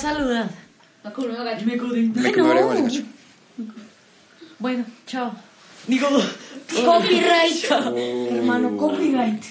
[0.00, 0.50] ¿Quién va a saludar?
[1.64, 1.76] Me
[2.26, 3.04] no.
[4.58, 5.34] Bueno, chao.
[5.86, 6.08] Digo,
[6.84, 7.64] Copyright.
[8.32, 9.42] Hermano, copyright.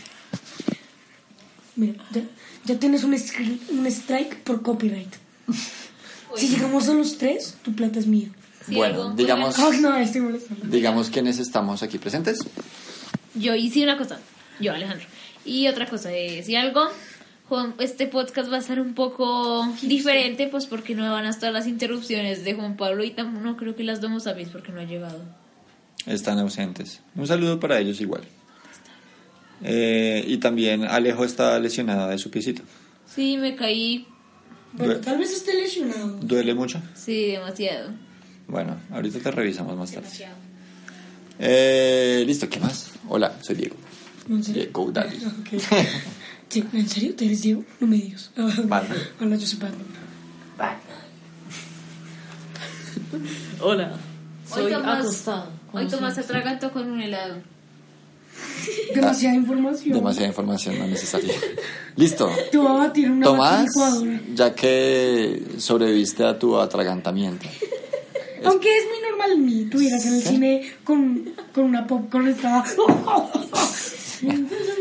[1.76, 2.22] Mira, ya,
[2.66, 5.14] ya tienes un, scri- un strike por copyright.
[6.36, 8.30] Si llegamos a los tres, tu plata es mía.
[8.68, 10.66] Sí, bueno, algo, digamos, Ah, no, estoy molestando.
[10.68, 12.40] digamos quiénes estamos aquí presentes.
[13.36, 14.20] Yo hice una cosa,
[14.60, 15.06] yo Alejandro.
[15.46, 16.88] Y otra cosa, eh, si algo,
[17.54, 21.54] Juan, este podcast va a ser un poco diferente, pues porque no van a estar
[21.54, 24.80] las interrupciones de Juan Pablo y tampoco no creo que las demos a porque no
[24.80, 25.22] ha llegado.
[26.08, 27.02] Están ausentes.
[27.16, 28.24] Un saludo para ellos igual.
[29.62, 32.64] Eh, y también Alejo está lesionada de su piecito.
[33.06, 34.08] Sí, me caí,
[34.72, 36.08] Bueno, tal vez esté lesionado.
[36.24, 36.82] ¿Duele mucho?
[36.96, 37.92] sí, demasiado.
[38.48, 40.08] Bueno, ahorita te revisamos más tarde.
[40.08, 40.36] Demasiado.
[41.38, 42.94] Eh, Listo, ¿qué más?
[43.08, 43.76] Hola, soy Diego.
[44.28, 45.18] Diego Daddy.
[45.24, 45.64] Ok.
[46.54, 47.16] Sí, ¿En serio?
[47.16, 47.64] ¿Te eres Diego?
[47.80, 48.30] No me digas.
[48.36, 49.00] Batman.
[49.20, 49.88] Hola, yo soy Batman.
[53.60, 53.94] hola.
[54.52, 55.48] Hoy Soy Tomás, acostado.
[55.72, 56.38] hoy Tomás se siempre.
[56.38, 57.38] atragantó con un helado.
[58.94, 59.96] Demasiada información.
[59.96, 61.34] Demasiada información no necesaria.
[61.96, 62.30] Listo.
[62.54, 63.74] Voy a batir una Tomás,
[64.36, 67.48] ya que sobreviviste a tu atragantamiento.
[68.46, 72.64] Aunque es muy normal mí, tuvieras en el cine con, con una popcorn estaba...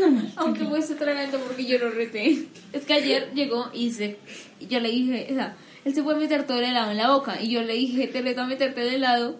[0.03, 0.33] Normal.
[0.35, 2.45] Aunque fue se atragantó porque yo lo reté.
[2.71, 4.17] Es que ayer llegó y se,
[4.59, 7.11] y yo le dije, o sea, él se puede meter todo el helado en la
[7.11, 7.41] boca.
[7.41, 9.37] Y yo le dije, te reto a meterte el helado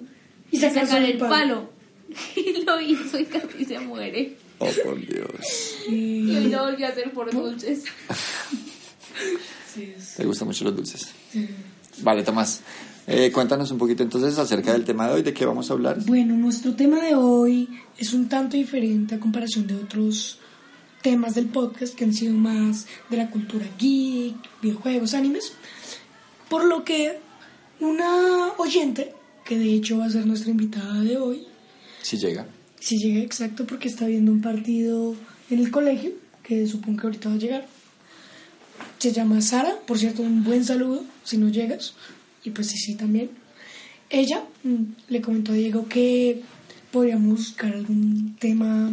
[0.51, 1.69] Y y sacar el palo.
[2.35, 4.35] Y lo hizo y casi se muere.
[4.59, 5.75] Oh, por Dios.
[5.89, 7.85] Y hoy lo volvió a hacer por dulces.
[10.17, 11.07] ¿Te gustan mucho los dulces?
[12.01, 12.61] Vale, Tomás.
[13.07, 15.97] eh, cuéntanos un poquito entonces acerca del tema de hoy, de qué vamos a hablar.
[16.05, 17.67] Bueno, nuestro tema de hoy
[17.97, 20.39] es un tanto diferente a comparación de otros
[21.03, 25.53] temas del podcast que han sido más de la cultura geek, videojuegos, animes.
[26.49, 27.19] Por lo que
[27.79, 29.13] una oyente,
[29.45, 31.45] que de hecho va a ser nuestra invitada de hoy,
[32.01, 32.47] Si llega.
[32.79, 35.15] si llega exacto porque está viendo un partido
[35.49, 37.67] en el colegio, que supongo que ahorita va a llegar.
[38.97, 41.93] Se llama Sara, por cierto, un buen saludo si no llegas.
[42.45, 43.29] Y pues sí, sí, también.
[44.09, 46.41] Ella mm, le comentó a Diego que
[46.91, 48.91] podríamos buscar algún tema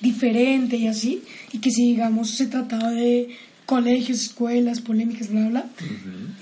[0.00, 1.22] diferente y así.
[1.52, 5.66] Y que si, digamos, se trataba de colegios, escuelas, polémicas, bla, bla,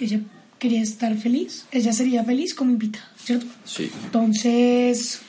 [0.01, 0.21] ella
[0.59, 1.67] quería estar feliz.
[1.71, 3.47] Ella sería feliz como invitada, ¿cierto?
[3.65, 3.91] Sí.
[4.05, 5.21] Entonces,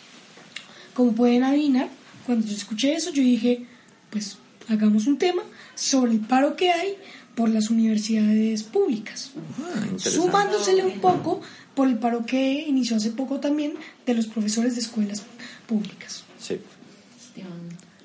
[0.94, 1.90] como pueden adivinar,
[2.25, 3.66] cuando yo escuché eso, yo dije,
[4.09, 5.41] pues hagamos un tema
[5.75, 6.96] sobre el paro que hay
[7.35, 11.41] por las universidades públicas, Ah, sumándosele un poco
[11.73, 13.75] por el paro que inició hace poco también
[14.06, 15.23] de los profesores de escuelas
[15.67, 16.23] públicas.
[16.38, 16.57] Sí.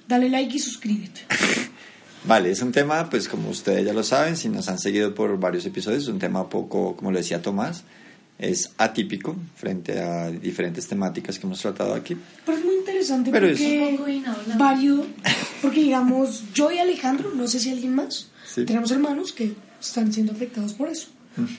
[0.08, 1.22] Dale like y suscríbete.
[2.26, 5.38] Vale, es un tema, pues como ustedes ya lo saben, si nos han seguido por
[5.38, 7.84] varios episodios, es un tema poco, como lo decía Tomás,
[8.38, 12.16] es atípico frente a diferentes temáticas que hemos tratado aquí.
[12.46, 14.54] Pero es muy interesante Pero es- porque inhablable.
[14.56, 15.06] varios,
[15.60, 18.64] porque digamos, yo y Alejandro, no sé si alguien más, Sí.
[18.64, 21.08] tenemos hermanos que están siendo afectados por eso.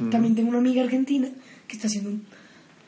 [0.10, 1.28] También tengo una amiga argentina
[1.68, 2.26] que está haciendo un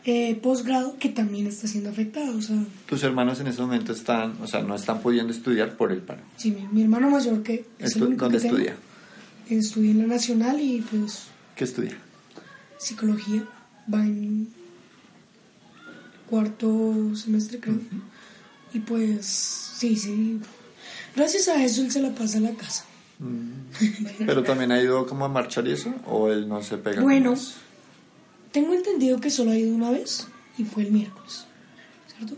[0.10, 2.32] eh, posgrado que también está siendo afectada.
[2.32, 2.56] O sea,
[2.88, 6.22] Tus hermanos en este momento están, o sea, no están pudiendo estudiar por el paro.
[6.38, 8.76] sí, mi, mi hermano mayor que es Estu- ¿Dónde que tengo, estudia?
[9.50, 11.24] Estudia en la Nacional y pues
[11.56, 11.98] ¿Qué estudia?
[12.80, 13.44] psicología.
[13.94, 14.48] Va en
[16.30, 17.80] cuarto semestre, creo.
[18.74, 20.40] Y pues, sí, sí.
[21.16, 22.86] Gracias a eso él se la pasa a la casa.
[24.26, 27.02] Pero también ha ido como a marchar y eso, o él no se pega.
[27.02, 27.34] Bueno?
[28.52, 30.28] Tengo entendido que solo ha ido una vez
[30.58, 31.46] y fue el miércoles,
[32.16, 32.36] ¿cierto?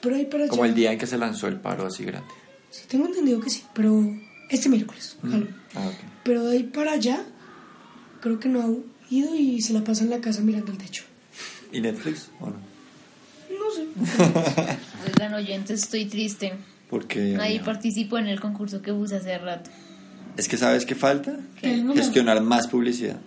[0.00, 0.50] Pero ahí para allá.
[0.50, 2.28] como el día en que se lanzó el paro así grande.
[2.70, 4.04] Sí, tengo entendido que sí, pero
[4.50, 5.54] este miércoles, Halloween.
[5.74, 5.94] Ah, ok.
[6.24, 7.24] Pero de ahí para allá,
[8.20, 8.68] creo que no ha
[9.14, 11.04] ido y se la pasa en la casa mirando el techo.
[11.72, 12.56] ¿Y Netflix o no?
[13.50, 13.86] No sé.
[15.06, 16.52] Oigan, oyentes, estoy triste.
[16.90, 19.70] Porque Nadie participó en el concurso que puse hace rato.
[20.36, 21.82] es que sabes qué falta ¿Qué?
[21.94, 23.18] gestionar más publicidad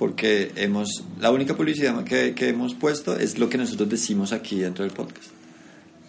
[0.00, 4.58] porque hemos la única publicidad que, que hemos puesto es lo que nosotros decimos aquí
[4.58, 5.28] dentro del podcast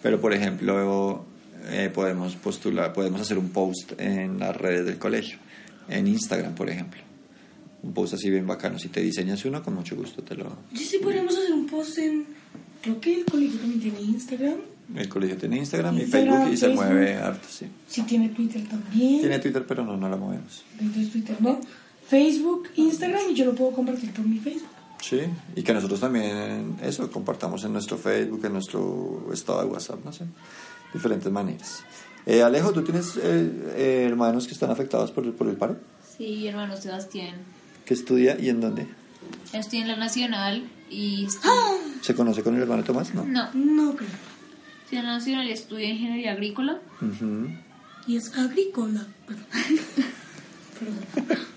[0.02, 1.24] pero por ejemplo
[1.70, 5.36] eh, podemos postular podemos hacer un post en las redes del colegio
[5.88, 7.00] en Instagram por ejemplo
[7.82, 10.84] un post así bien bacano si te diseñas uno con mucho gusto te lo Sí,
[10.84, 12.24] sí, podríamos hacer un post en.
[12.80, 14.54] Creo que el colegio también tiene Instagram.
[14.96, 16.84] el colegio tiene Instagram, y Instagram, Facebook y se Facebook.
[16.86, 19.20] mueve harto sí Sí, tiene Twitter también.
[19.20, 21.60] tiene Twitter pero no no la movemos Entonces, Twitter no.
[22.12, 24.68] Facebook, Instagram y yo lo puedo compartir por mi Facebook.
[25.00, 25.20] Sí,
[25.56, 30.12] y que nosotros también eso compartamos en nuestro Facebook, en nuestro estado de WhatsApp, no
[30.12, 30.26] sé,
[30.92, 31.82] diferentes maneras.
[32.26, 33.20] Eh, Alejo, ¿tú tienes eh,
[33.76, 35.78] eh, hermanos que están afectados por el, por el paro?
[36.18, 37.36] Sí, hermano Sebastián.
[37.86, 38.86] ¿Qué estudia y en dónde?
[39.54, 41.50] Estoy en la Nacional y estoy...
[42.02, 43.14] ¿Se conoce con el hermano Tomás?
[43.14, 43.24] No.
[43.24, 44.10] No, No creo.
[44.84, 46.78] estoy en la Nacional y estudio Ingeniería Agrícola.
[48.06, 49.06] Y es agrícola.
[49.26, 49.46] Perdón.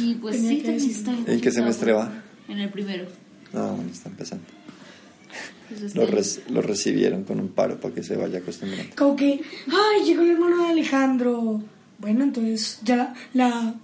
[0.00, 2.12] Y pues Tenía sí, que también está ¿En qué semestre va?
[2.48, 3.06] En el primero.
[3.54, 4.44] Ah, bueno, está empezando.
[5.68, 6.06] Pues Lo,
[6.54, 8.94] lo recibieron con un paro para que se vaya acostumbrando.
[8.96, 11.62] Como que, ay, llegó el hermano de Alejandro.
[11.98, 13.74] Bueno, entonces ya la, la-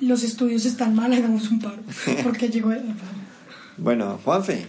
[0.00, 1.82] los estudios están mal, hagamos un paro.
[2.22, 3.00] Porque llegó el hermano.
[3.78, 4.66] Bueno, Juanfe,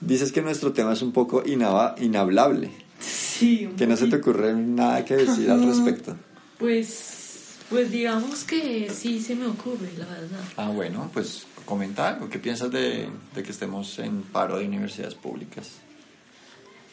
[0.00, 2.70] dices que nuestro tema es un poco inaba- inhablable.
[3.00, 4.30] Sí, un Que no se te poquito.
[4.30, 6.16] ocurre nada que decir al respecto.
[6.58, 7.23] Pues,
[7.70, 10.40] pues digamos que sí se me ocurre, la verdad.
[10.56, 12.28] Ah, bueno, pues comenta algo.
[12.28, 15.70] ¿Qué piensas de, de que estemos en paro de universidades públicas?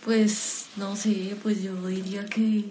[0.06, 2.66] Pues, no sé, pues yo diría que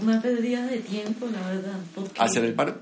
[0.00, 1.78] una pérdida de tiempo, la verdad.
[1.94, 2.76] Porque, ¿Hacer el paro?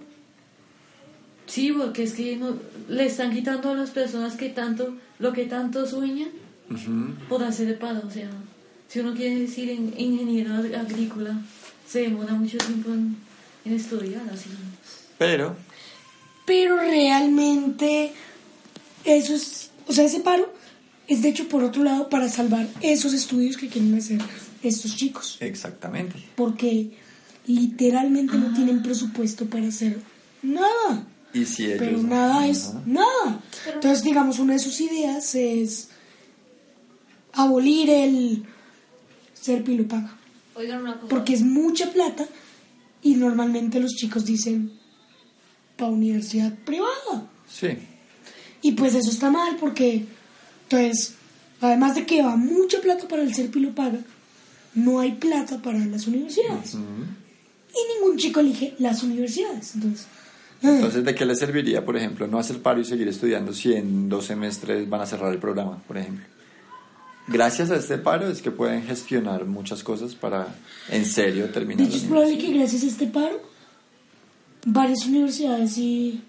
[1.46, 2.56] Sí, porque es que no,
[2.88, 6.30] le están quitando a las personas que tanto, lo que tanto sueñan
[6.70, 7.14] Ujú.
[7.28, 8.02] por hacer el paro.
[8.06, 8.30] O sea,
[8.88, 11.36] si uno quiere decir en, ingeniero ag- agrícola,
[11.86, 13.16] se demora mucho tiempo en,
[13.64, 14.50] en estudiar, así.
[15.18, 15.56] Pero,
[16.44, 18.12] Pero realmente,
[19.04, 20.52] eso es, o sea, ese paro
[21.06, 24.20] es de hecho por otro lado para salvar esos estudios que quieren hacer
[24.62, 25.36] estos chicos.
[25.40, 26.16] exactamente.
[26.34, 26.90] Porque
[27.46, 29.98] literalmente no tienen presupuesto para hacer
[30.42, 31.06] nada.
[31.32, 31.78] Y si ellos...
[31.78, 33.42] Pero nada es nada.
[33.72, 35.88] Entonces, digamos, una de sus ideas es
[37.32, 38.44] abolir el
[39.34, 40.16] ser pilo paga.
[40.54, 41.08] Oigan una cosa.
[41.08, 42.26] Porque es mucha plata
[43.02, 44.72] y normalmente los chicos dicen
[45.76, 47.28] para universidad privada.
[47.48, 47.76] Sí.
[48.62, 50.06] Y pues eso está mal porque,
[50.62, 51.14] entonces,
[51.60, 53.98] además de que va mucha plata para el ser pilo paga,
[54.74, 56.74] no hay plata para las universidades.
[56.74, 59.74] Y ningún chico elige las universidades.
[59.74, 60.06] Entonces,
[60.62, 63.74] ah, Entonces, ¿de qué le serviría, por ejemplo, no hacer paro y seguir estudiando si
[63.74, 66.24] en dos semestres van a cerrar el programa, por ejemplo?
[67.26, 70.46] Gracias a este paro es que pueden gestionar muchas cosas para,
[70.90, 73.40] en serio, de terminar hecho, la es probable que gracias a este paro,
[74.66, 76.22] varias universidades sí,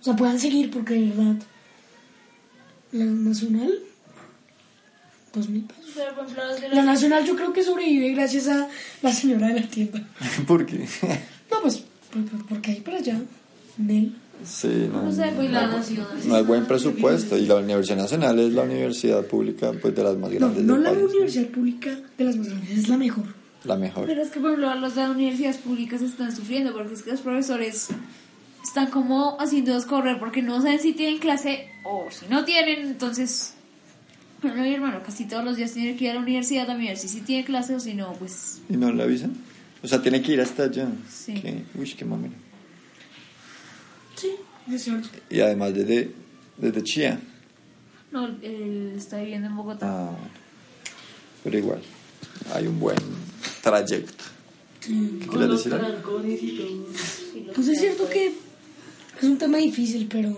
[0.00, 1.36] o sea, puedan seguir porque de verdad,
[2.92, 3.78] la nacional,
[5.34, 5.94] dos mil pesos.
[6.60, 8.68] De La nacional yo creo que sobrevive gracias a
[9.02, 10.08] la señora de la tienda.
[10.46, 10.88] ¿Por qué?
[11.50, 11.82] No, pues,
[12.12, 13.20] por- por- porque ahí para allá,
[13.76, 14.14] Nel.
[14.42, 18.38] Sí, no, No sé, pues, no la hay- no buen presupuesto y la Universidad Nacional
[18.38, 21.02] es la universidad pública pues de las más No, grandes no del la país.
[21.04, 23.24] universidad pública de las más grandes, es la mejor.
[23.64, 24.06] La mejor.
[24.06, 27.88] Pero es que, por ejemplo, las universidades públicas están sufriendo porque es que los profesores
[28.62, 32.86] están como haciéndolos correr porque no saben si tienen clase o si no tienen.
[32.86, 33.54] Entonces,
[34.42, 36.98] ejemplo, mi hermano casi todos los días tiene que ir a la universidad a mirar
[36.98, 39.32] si sí tiene clase o si no, pues ¿Y no le avisan?
[39.82, 40.88] O sea, tiene que ir hasta allá.
[41.10, 41.32] Sí.
[41.34, 42.34] Qué- Uy, qué mamera.
[44.68, 45.08] Sí, es cierto.
[45.30, 46.10] Y además desde,
[46.56, 47.20] desde Chía.
[48.12, 49.86] no, él está viviendo en Bogotá.
[50.10, 50.16] Ah.
[51.42, 51.82] Pero igual,
[52.54, 52.96] hay un buen
[53.62, 54.24] trayecto.
[54.80, 55.74] ¿Qué Con quieres los decir?
[55.74, 55.88] algo?
[55.88, 57.52] trancones y todo.
[57.54, 60.36] Pues es cierto que es un tema difícil, pero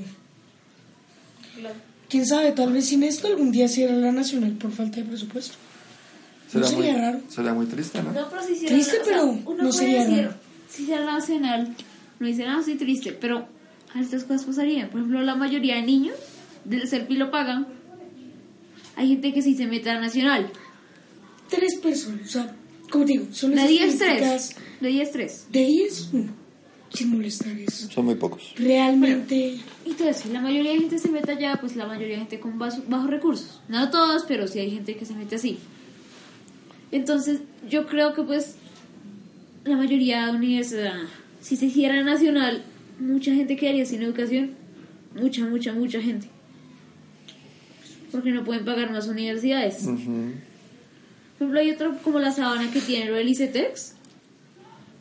[2.08, 5.54] quién sabe, tal vez sin esto algún día cierra la nacional por falta de presupuesto.
[6.46, 7.20] No Será sería muy, raro.
[7.28, 8.12] Sería muy triste, ¿no?
[8.12, 10.34] No, pero si hiciera Triste, o sea, pero uno no puede sería decir, raro.
[10.68, 11.74] Si hiciera la nacional,
[12.20, 13.48] no dice nada, estoy triste, pero
[14.00, 14.88] estas cosas pasarían.
[14.90, 16.16] Por ejemplo, la mayoría de niños
[16.64, 17.66] del ser lo pagan.
[18.96, 20.50] Hay gente que sí se mete a la nacional.
[21.50, 22.56] Tres personas, o sea,
[22.90, 24.80] como te digo, son De las 10, estadísticas 3.
[24.80, 25.46] De 10, 3.
[25.52, 26.32] De 10, uno,
[26.92, 28.52] sin molestar es Son muy pocos.
[28.56, 29.58] realmente...
[29.84, 32.58] Entonces, si la mayoría de gente se mete allá, pues la mayoría de gente con
[32.58, 33.60] bajo- bajos recursos.
[33.68, 35.58] No todos, pero sí hay gente que se mete así.
[36.90, 38.56] Entonces, yo creo que pues
[39.64, 40.94] la mayoría de universidad,
[41.40, 42.62] si se hiciera nacional,
[42.98, 44.52] mucha gente quedaría sin educación.
[45.14, 46.28] Mucha, mucha, mucha gente.
[48.12, 49.84] Porque no pueden pagar más universidades.
[49.84, 53.94] Por ejemplo, hay otro como la sabana que tiene lo del ICETEX.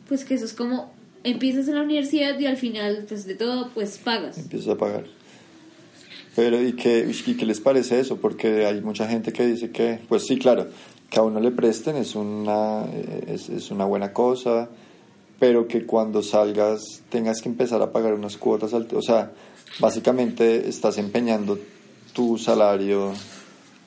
[0.08, 3.70] Pues que eso es como empiezas en la universidad y al final, pues de todo,
[3.74, 4.38] pues pagas.
[4.38, 5.04] Empiezas a pagar.
[6.36, 8.18] Pero, ¿y qué, y qué les parece eso?
[8.18, 10.68] Porque hay mucha gente que dice que, pues sí, claro,
[11.10, 12.84] que a uno le presten es una,
[13.26, 14.68] es, es una buena cosa,
[15.38, 18.98] pero que cuando salgas tengas que empezar a pagar unas cuotas altas.
[18.98, 19.32] O sea,
[19.78, 21.58] básicamente estás empeñando
[22.12, 23.12] tu salario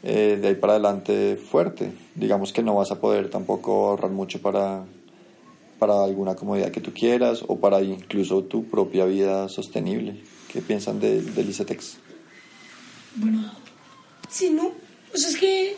[0.03, 1.91] eh, de ahí para adelante fuerte.
[2.15, 4.85] Digamos que no vas a poder tampoco ahorrar mucho para,
[5.79, 10.21] para alguna comodidad que tú quieras o para incluso tu propia vida sostenible.
[10.51, 11.55] ¿Qué piensan de, del?
[13.15, 13.51] Bueno,
[14.29, 14.71] sí, no,
[15.11, 15.75] pues es que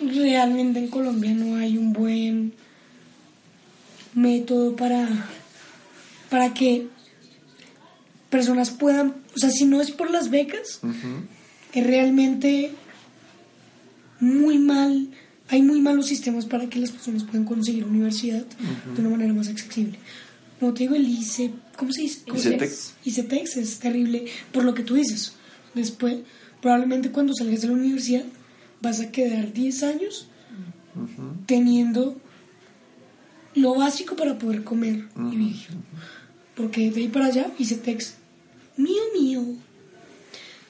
[0.00, 2.54] realmente en Colombia no hay un buen
[4.14, 5.08] método para,
[6.30, 6.88] para que
[8.30, 10.80] personas puedan, o sea, si no es por las becas,
[11.72, 12.72] es realmente
[14.20, 15.08] muy mal,
[15.48, 18.44] hay muy malos sistemas para que las personas puedan conseguir universidad
[18.94, 19.98] de una manera más accesible.
[20.58, 22.22] Como te digo, el ICE, ¿cómo se dice?
[22.34, 22.94] ICETEX.
[23.04, 25.34] ICETEX es terrible por lo que tú dices.
[25.74, 26.18] Después,
[26.62, 28.24] probablemente cuando salgas de la universidad,
[28.80, 30.28] vas a quedar 10 años
[31.46, 32.20] teniendo
[33.54, 35.66] lo básico para poder comer y vivir.
[36.56, 38.14] Porque de ahí para allá, ICETEX,
[38.76, 39.42] mío, mío.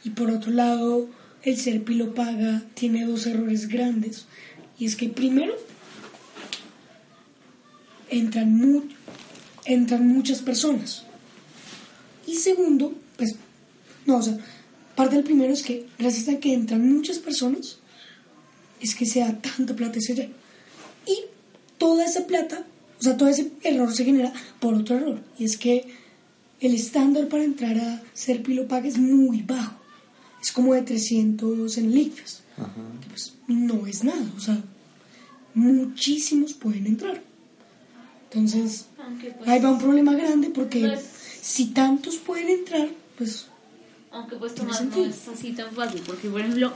[0.04, 1.08] Y por otro lado,
[1.42, 4.26] el SERPI lo paga, tiene dos errores grandes.
[4.78, 5.54] Y es que primero,
[8.08, 8.82] entran, mu-
[9.64, 11.04] entran muchas personas.
[12.26, 13.36] Y segundo, pues,
[14.06, 14.38] no, o sea,
[14.94, 17.78] parte del primero es que gracias a que entran muchas personas,
[18.80, 20.28] es que se da tanta plata ese allá.
[21.06, 21.16] Y
[21.78, 22.64] toda esa plata,
[22.98, 25.20] o sea, todo ese error se genera por otro error.
[25.38, 25.86] Y es que
[26.60, 29.74] el estándar para entrar a ser Paga es muy bajo.
[30.40, 32.42] Es como de 300 en el ICFES.
[33.02, 34.24] Que pues no es nada.
[34.36, 34.62] O sea,
[35.54, 37.22] muchísimos pueden entrar.
[38.30, 38.86] Entonces,
[39.38, 41.04] pues, ahí va un problema grande porque Pues-
[41.40, 43.46] si tantos pueden entrar, pues
[44.10, 46.72] aunque pues tomar no es así tan fácil, porque por ejemplo,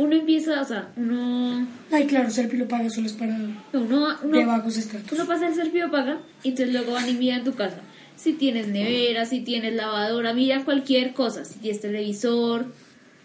[0.00, 3.34] uno empieza, o sea, uno, Ay, claro, ser Paga solo es para
[3.72, 5.12] uno, de uno, bajos estratos.
[5.12, 7.78] uno pasa el servicio paga y entonces luego van y miran tu casa.
[8.16, 12.66] Si tienes nevera, si tienes lavadora, miran cualquier cosa, si tienes televisor,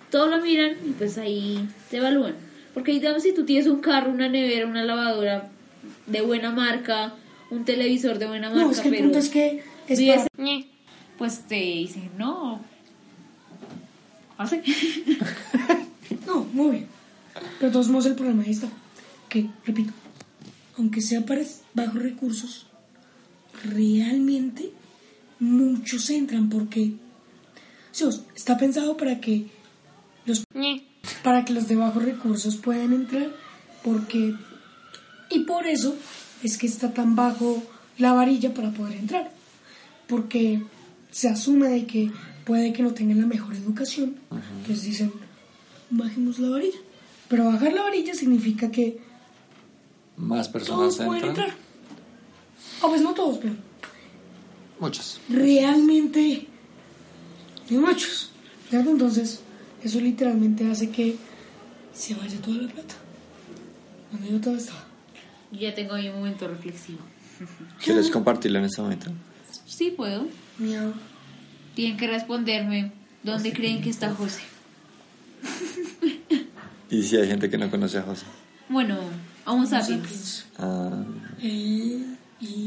[0.09, 2.35] todo lo miran y pues ahí te evalúan.
[2.73, 5.49] Porque digamos si tú tienes un carro, una nevera, una lavadora
[6.07, 7.13] de buena marca,
[7.51, 10.65] un televisor de buena marca, No, es que el pero punto es que es para-
[11.17, 12.59] pues te dicen, no,
[14.37, 14.61] hace.
[16.25, 16.87] No, muy bien.
[17.59, 18.69] Pero de todos modos el problema ahí está.
[19.29, 19.93] Que, repito,
[20.77, 21.41] aunque sea para
[21.73, 22.67] bajos recursos,
[23.63, 24.71] realmente
[25.39, 26.93] muchos entran porque
[28.35, 29.47] está pensado para que
[30.25, 30.43] los
[31.23, 33.31] para que los de bajos recursos puedan entrar
[33.83, 34.35] porque
[35.29, 35.95] y por eso
[36.43, 37.63] es que está tan bajo
[37.97, 39.31] la varilla para poder entrar
[40.07, 40.63] porque
[41.11, 42.11] se asume de que
[42.45, 44.15] puede que no tengan la mejor educación
[44.57, 45.11] entonces dicen
[45.89, 46.77] bajemos la varilla
[47.29, 48.97] pero bajar la varilla significa que
[50.17, 51.47] Más personas todos pueden entran.
[51.49, 51.65] entrar
[52.81, 53.53] o pues no todos pero
[54.79, 55.19] Muchos.
[55.29, 56.47] realmente
[57.69, 58.31] hay muchos
[58.71, 59.41] entonces
[59.83, 61.15] eso literalmente hace que
[61.93, 62.95] se vaya toda la plata
[64.11, 64.85] donde yo todo estaba
[65.51, 66.99] ya tengo mi momento reflexivo.
[67.83, 69.11] ¿Quieres compartirlo en este momento?
[69.65, 70.27] Sí puedo.
[70.57, 70.93] Miau.
[71.75, 72.91] Tienen que responderme
[73.23, 74.41] dónde creen que está José.
[76.95, 78.25] Y si hay gente que no conoce a José.
[78.69, 78.97] Bueno,
[79.45, 80.45] a sapiens.
[80.57, 81.03] Ah,
[81.41, 82.01] Eh,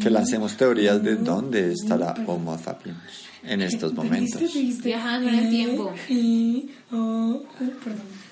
[0.02, 2.99] que lancemos teorías de dónde estará Homo sapiens
[3.42, 4.42] en estos momentos.
[4.85, 5.92] Viajando en el Eh, tiempo.
[6.08, 7.42] eh, oh, oh.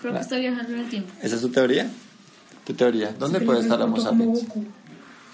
[0.01, 1.13] Creo que está viajando en el tiempo.
[1.23, 1.89] ¿Esa es tu teoría?
[2.67, 3.13] ¿Tu teoría?
[3.19, 4.41] ¿Dónde puede estar Homo sapiens?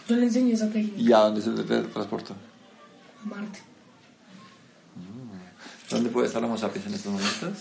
[0.08, 1.50] Yo le enseñé esa técnica ¿Y a dónde se
[1.92, 2.34] transportó?
[3.24, 3.58] a Marte.
[5.90, 7.58] ¿Dónde puede estar Homo sapiens en estos momentos?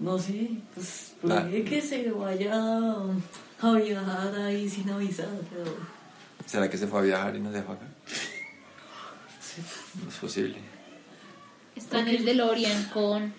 [0.00, 1.44] No sé, pues Ah.
[1.44, 5.76] puede que se vaya a viajar ahí sin avisar, pero
[6.46, 7.86] ¿Será que se fue a viajar y nos dejó acá?
[10.02, 10.56] No es posible.
[11.76, 13.32] Está en el DeLorean con,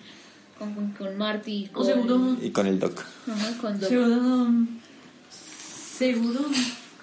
[0.58, 1.68] con, con, con Marty.
[1.72, 2.98] Con, seguro, Y con el doc.
[3.28, 3.88] Ajá, con Doc.
[3.90, 4.46] seguro,
[5.94, 6.40] seguro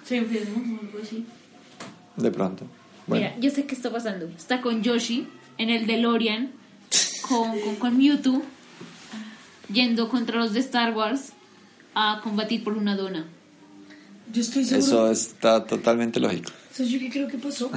[0.04, 1.24] se enfermó o algo así.
[2.16, 2.64] De pronto.
[3.06, 4.26] Bueno, Mira, yo sé qué está pasando.
[4.26, 6.50] Está con Yoshi en el DeLorean
[7.28, 8.42] con, con, con Mewtwo
[9.72, 11.32] yendo contra los de Star Wars
[11.94, 13.26] a combatir por una dona.
[14.32, 14.86] Yo estoy seguro.
[14.86, 16.50] eso está totalmente lógico.
[16.72, 17.70] ¿Sabes yo qué creo que pasó?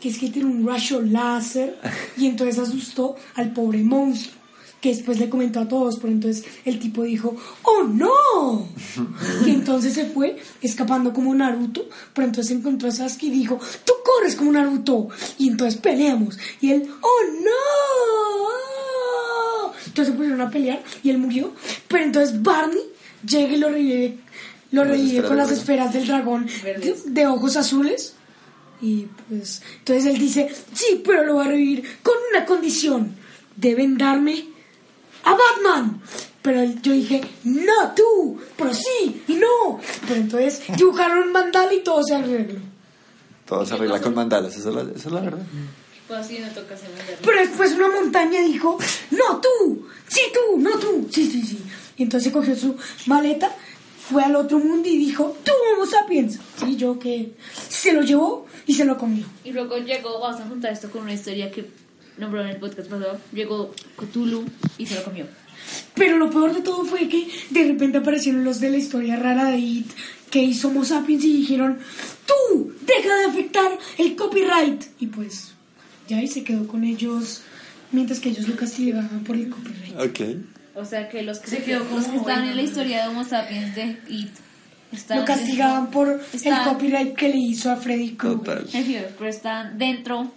[0.00, 1.76] Que es que tiene un rayo láser
[2.16, 4.36] y entonces asustó al pobre monstruo.
[4.80, 8.68] Que después le comentó a todos, pero entonces el tipo dijo, ¡Oh no!
[9.44, 13.92] Y entonces se fue escapando como Naruto, pero entonces encontró a Sasuke y dijo, ¡Tú
[14.04, 15.08] corres como Naruto!
[15.36, 16.38] Y entonces peleamos.
[16.60, 18.57] Y él, ¡Oh no!
[19.88, 21.52] Entonces se pusieron a pelear y él murió.
[21.88, 22.80] Pero entonces Barney
[23.26, 24.18] llega y lo revive,
[24.70, 26.48] lo Con las revive esferas con del las dragón.
[26.48, 28.14] esferas del dragón de, de ojos azules.
[28.80, 33.16] Y pues, entonces él dice, sí, pero lo va a revivir con una condición.
[33.56, 34.44] Deben darme
[35.24, 36.00] a Batman.
[36.42, 39.80] Pero yo dije, no tú, pero sí y no.
[40.06, 42.60] Pero entonces dibujaron un mandala y todo se arregló.
[43.44, 45.42] Todo se arregla con mandalas, eso es la, eso es la verdad.
[46.08, 46.48] Pues no
[47.22, 48.78] Pero después una montaña dijo,
[49.10, 51.62] no tú, sí tú, no tú, sí, sí, sí.
[51.98, 53.54] Y entonces cogió su maleta
[54.08, 56.38] fue al otro mundo y dijo, tú Homo sapiens.
[56.56, 57.32] Sí, yo que
[57.68, 59.26] se lo llevó y se lo comió.
[59.44, 61.66] Y luego llegó, vamos a juntar esto con una historia que
[62.16, 63.18] nombró en el podcast pasado.
[63.32, 64.46] Llegó Cthulhu
[64.78, 65.26] y se lo comió.
[65.94, 69.50] Pero lo peor de todo fue que de repente aparecieron los de la historia rara
[69.50, 69.90] de It,
[70.30, 71.78] que hizo Homo sapiens y dijeron,
[72.24, 74.84] tú, deja de afectar el copyright.
[75.00, 75.52] Y pues,
[76.08, 77.42] ya ahí se quedó con ellos,
[77.92, 79.98] mientras que ellos lo castigaban por el copyright.
[79.98, 80.20] Ok.
[80.74, 83.24] O sea que los que, Se se quedó los que en la historia de Homo
[83.24, 84.30] sapiens de It
[84.92, 88.64] estaban Lo castigaban por el copyright que le hizo a Freddy Krueger.
[89.18, 90.32] Pero están dentro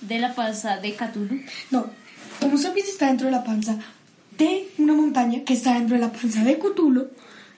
[0.00, 1.40] de la panza de Cthulhu.
[1.70, 1.90] No,
[2.42, 3.78] Homo sapiens está dentro de la panza
[4.38, 7.08] de una montaña que está dentro de la panza de Cthulhu.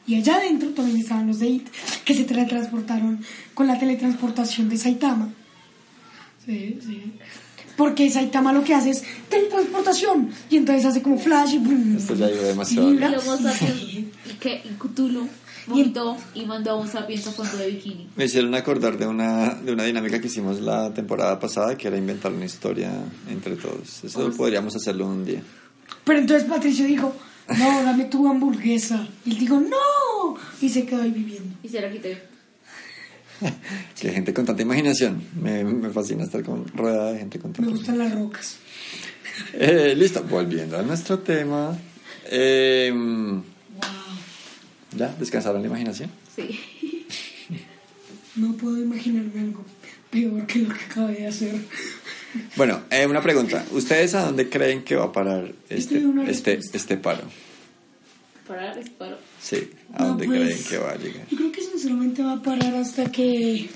[0.06, 1.68] Y allá adentro también estaban los de It,
[2.04, 3.24] que se teletransportaron
[3.54, 5.30] con la teletransportación de Saitama.
[6.46, 7.12] Sí, sí.
[7.76, 10.30] Porque Saitama lo que hace es teletransportación.
[10.48, 11.96] Y entonces hace como flash y boom.
[11.96, 12.90] Esto ya iba demasiado.
[12.90, 15.28] Y y que y Cthulhu
[15.66, 18.08] vomitó y mandó a Homo sapiens a fondo de bikini.
[18.16, 21.98] Me hicieron acordar de una, de una dinámica que hicimos la temporada pasada, que era
[21.98, 22.92] inventar una historia
[23.28, 24.04] entre todos.
[24.04, 25.42] Eso podríamos hacerlo un día.
[26.04, 27.14] Pero entonces Patricio dijo,
[27.58, 29.06] no, dame tu hamburguesa.
[29.24, 30.36] Y él dijo, no.
[30.60, 31.54] Y se quedó ahí viviendo.
[31.62, 32.35] Y se la quité.
[34.00, 35.22] Que gente con tanta imaginación.
[35.40, 38.56] Me, me fascina estar con, rodeada de gente con Me tanta gustan las rocas.
[39.52, 41.76] Eh, listo, volviendo a nuestro tema.
[42.30, 42.90] Eh,
[44.96, 45.14] ¿Ya?
[45.18, 46.10] ¿Descansaron la imaginación?
[46.34, 46.58] Sí.
[48.34, 49.62] No puedo imaginarme algo
[50.10, 51.54] peor que lo que acabé de hacer.
[52.56, 53.64] Bueno, eh, una pregunta.
[53.72, 57.22] ¿Ustedes a dónde creen que va a parar este, este, este paro?
[58.46, 59.18] Para el disparo.
[59.42, 61.26] Sí, ¿a No, dónde pues, creen que va a llegar?
[61.28, 63.68] Yo creo que sinceramente va a parar hasta que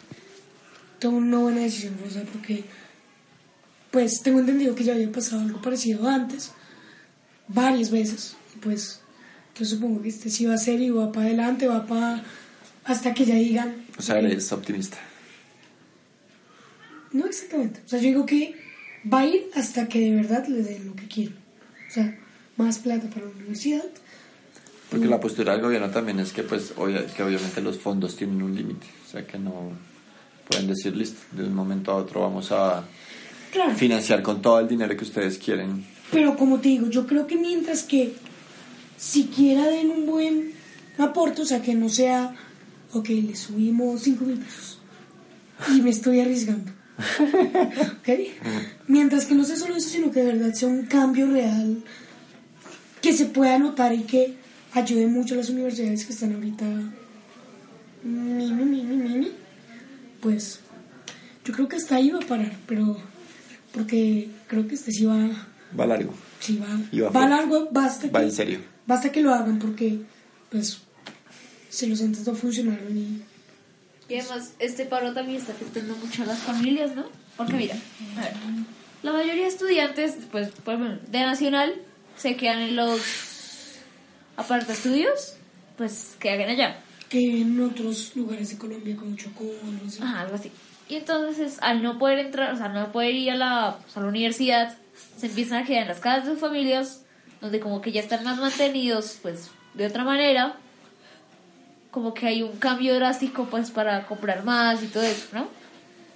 [0.98, 2.64] tome una buena decisión, o sea, porque
[3.90, 6.52] pues tengo entendido que ya había pasado algo parecido antes,
[7.48, 9.00] varias veces, y pues
[9.58, 12.22] yo supongo que este sí va a ser y va para adelante, va para
[12.84, 13.84] hasta que ya digan.
[13.98, 14.98] O sea, eres optimista.
[17.12, 18.54] No exactamente, o sea, yo digo que
[19.12, 21.34] va a ir hasta que de verdad le den lo que quieren,
[21.88, 22.16] o sea,
[22.56, 23.84] más plata para la universidad.
[24.90, 28.42] Porque la postura del gobierno también es que, pues, obvia- que obviamente los fondos tienen
[28.42, 28.86] un límite.
[29.06, 29.70] O sea, que no
[30.48, 32.84] pueden decir, listo, de un momento a otro vamos a
[33.52, 33.74] Claro.
[33.74, 35.84] financiar con todo el dinero que ustedes quieren.
[36.10, 38.14] Pero como te digo, yo creo que mientras que
[38.96, 40.52] siquiera den un buen
[40.98, 42.34] aporte, o sea, que no sea,
[42.92, 44.78] ok, le subimos 5 mil pesos
[45.72, 46.72] y me estoy arriesgando.
[48.00, 48.08] ¿Ok?
[48.88, 51.82] Mientras que no sea solo eso, sino que de verdad sea un cambio real
[53.00, 54.34] que se pueda notar y que
[54.72, 56.64] ayude mucho a las universidades que están ahorita.
[58.02, 59.32] Mimi, mimi, mimi.
[60.20, 60.60] Pues
[61.44, 62.96] yo creo que hasta ahí va a parar, pero
[63.72, 65.28] porque creo que este sí va.
[65.78, 66.12] Va largo.
[66.40, 68.60] Sí, va, Y va largo, basta que, Va en serio.
[68.86, 69.98] basta que lo hagan porque,
[70.50, 70.78] pues,
[71.68, 73.22] si los entes no funcionaron y...
[74.08, 77.04] Y además, este paro también está afectando mucho a las familias, ¿no?
[77.36, 77.76] Porque mira,
[78.16, 78.32] a ver,
[79.02, 81.74] la mayoría de estudiantes, pues, por ejemplo, de Nacional,
[82.16, 83.00] se quedan en los
[84.36, 85.34] aparta estudios,
[85.76, 86.80] pues, que hagan allá.
[87.08, 90.00] que en otros lugares de Colombia como Chocó o algo así.
[90.00, 90.52] Ajá, algo así.
[90.88, 94.00] Y entonces, al no poder entrar, o sea, no poder ir a la, pues, a
[94.00, 94.76] la universidad,
[95.16, 97.02] se empiezan a quedar en las casas de sus familias,
[97.40, 100.56] donde como que ya están más mantenidos, pues, de otra manera,
[101.90, 105.48] como que hay un cambio drástico, pues, para comprar más y todo eso, ¿no?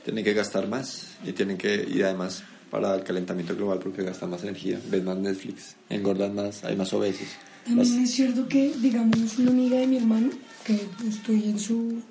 [0.04, 4.30] Tienen que gastar más y tienen que y además para el calentamiento global porque gastan
[4.30, 7.28] más energía, ven más Netflix, engordan más, hay más obesos.
[7.64, 10.30] También es cierto que, digamos, una amiga de mi hermano,
[10.64, 12.02] que estudia en su...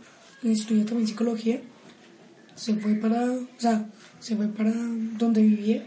[0.43, 1.61] estudia también psicología,
[2.55, 3.31] se fue para...
[3.31, 3.85] o sea,
[4.19, 5.83] se fue para donde vivía,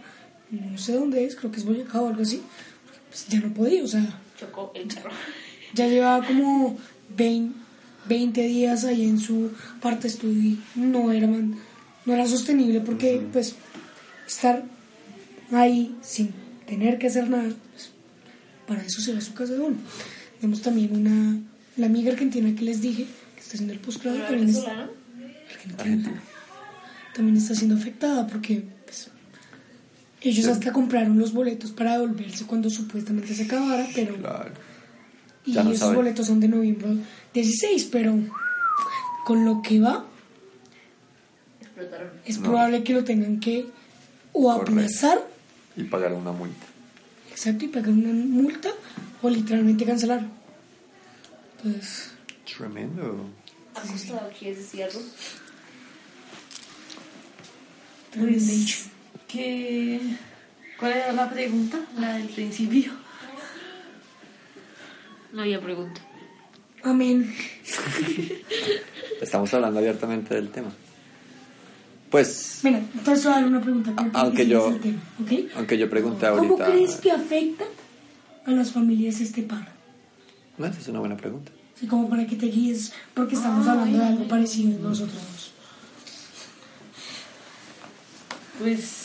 [0.50, 2.42] no sé dónde es, creo que es Boyacá o algo así,
[3.08, 4.20] pues ya no podía, o sea...
[4.38, 5.10] Chocó el carro.
[5.74, 6.76] Ya llevaba como
[7.16, 7.54] 20,
[8.08, 9.50] 20 días ahí en su
[9.80, 11.56] parte de estudio y no era, man-
[12.04, 13.56] no era sostenible porque pues
[14.26, 14.64] estar
[15.50, 16.30] ahí sin
[16.66, 17.50] tener que hacer nada,
[18.66, 19.76] para eso se va a su casa de uno.
[20.40, 21.38] Tenemos también una,
[21.76, 24.64] la amiga argentina que les dije, que está haciendo el posgrado, también, es-
[25.78, 26.22] argentina,
[27.14, 29.08] también está siendo afectada porque pues,
[30.20, 34.16] ellos hasta compraron los boletos para devolverse cuando supuestamente se acabara, pero...
[34.16, 34.50] Claro.
[35.44, 36.88] Y no esos boletos son de noviembre
[37.32, 38.18] 16, pero
[39.24, 40.04] con lo que va,
[41.60, 42.08] Explotaron.
[42.24, 42.44] es No.
[42.44, 43.66] probable que lo tengan que
[44.32, 44.72] o Correcto.
[44.72, 45.18] aplazar,
[45.76, 46.66] Y pagar una multa.
[47.36, 48.70] Exacto, y pagar una multa
[49.20, 50.26] o literalmente cancelar.
[51.58, 52.12] Entonces,
[52.56, 53.28] Tremendo.
[53.74, 55.00] ¿Ha costado, quieres decir algo?
[59.28, 60.00] ¿Qué?
[60.78, 61.78] ¿Cuál era la pregunta?
[61.98, 62.92] La del principio.
[65.32, 66.00] No había pregunta.
[66.82, 67.34] Amén.
[69.20, 70.72] Estamos hablando abiertamente del tema.
[72.16, 73.92] Pues, Mira, entonces voy a dar una pregunta.
[74.14, 75.50] Aunque que yo- tema, ¿ok?
[75.54, 76.64] aunque yo pregunté ¿Cómo ahorita...
[76.72, 77.64] crees que afecta
[78.46, 79.66] a las familias este paro?
[80.56, 81.52] No, esa es una buena pregunta.
[81.76, 85.52] Así como para que te guíes, porque estamos hablando de algo parecido nosotros dos.
[88.60, 89.02] Pues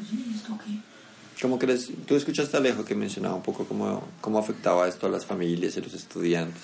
[0.00, 1.40] Oye, ¿y ¿esto qué?
[1.40, 1.88] ¿Cómo crees?
[2.08, 5.76] Tú escuchaste a Alejo que mencionaba un poco cómo, cómo afectaba esto a las familias
[5.76, 6.60] y los estudiantes.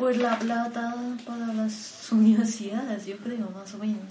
[0.00, 4.02] Pues la plata para las universidades, yo creo, más o menos.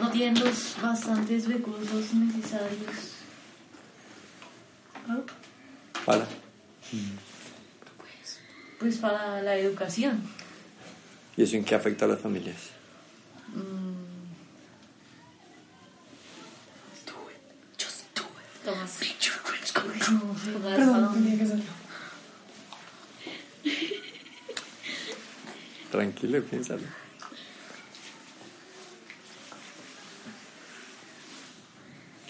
[0.00, 3.12] No tienen los bastantes recursos necesarios.
[5.08, 5.20] ¿Ah?
[6.04, 6.26] Para.
[8.80, 10.24] Pues para la educación.
[11.36, 12.56] ¿Y eso en qué afecta a las familias?
[18.64, 18.98] Tomás.
[20.10, 21.20] No sé, Tomás, Perdón, ¿para dónde?
[21.20, 21.86] tenía que hacerlo.
[26.00, 26.82] Tranquilo y piénsalo.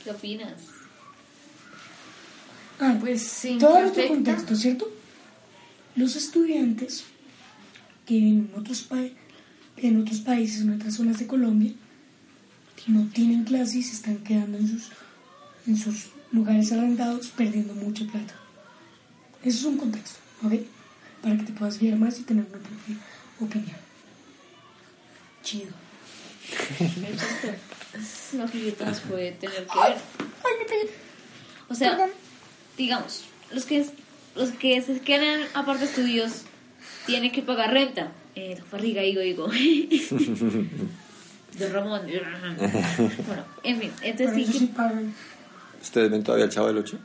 [0.04, 0.52] ¿Qué opinas?
[2.78, 4.14] Ah, Pues sí, todo ¿qué nuestro afecta?
[4.14, 4.88] contexto, ¿cierto?
[5.96, 7.04] Los estudiantes
[8.04, 9.08] que viven en otros, pa-
[9.78, 11.72] en otros países, en otras zonas de Colombia,
[12.76, 14.88] que no tienen clases y se están quedando en sus,
[15.66, 18.34] en sus lugares arrendados perdiendo mucha plata.
[19.42, 20.52] Eso es un contexto, ¿ok?
[21.22, 22.96] Para que te puedas guiar más y tener una propia
[23.40, 23.76] opinión.
[25.42, 25.70] Chido.
[28.32, 29.96] No nos puede tener que ver.
[31.68, 32.08] O sea,
[32.76, 33.86] digamos, los que,
[34.34, 36.42] los que se quedan aparte de estudios
[37.06, 38.12] tienen que pagar renta.
[38.34, 39.48] Eh, Farriga, digo, digo.
[41.58, 42.02] De Ramón.
[43.26, 44.74] bueno, en fin, entonces sí que...
[45.80, 46.98] ¿Ustedes ven todavía el Chavo del 8?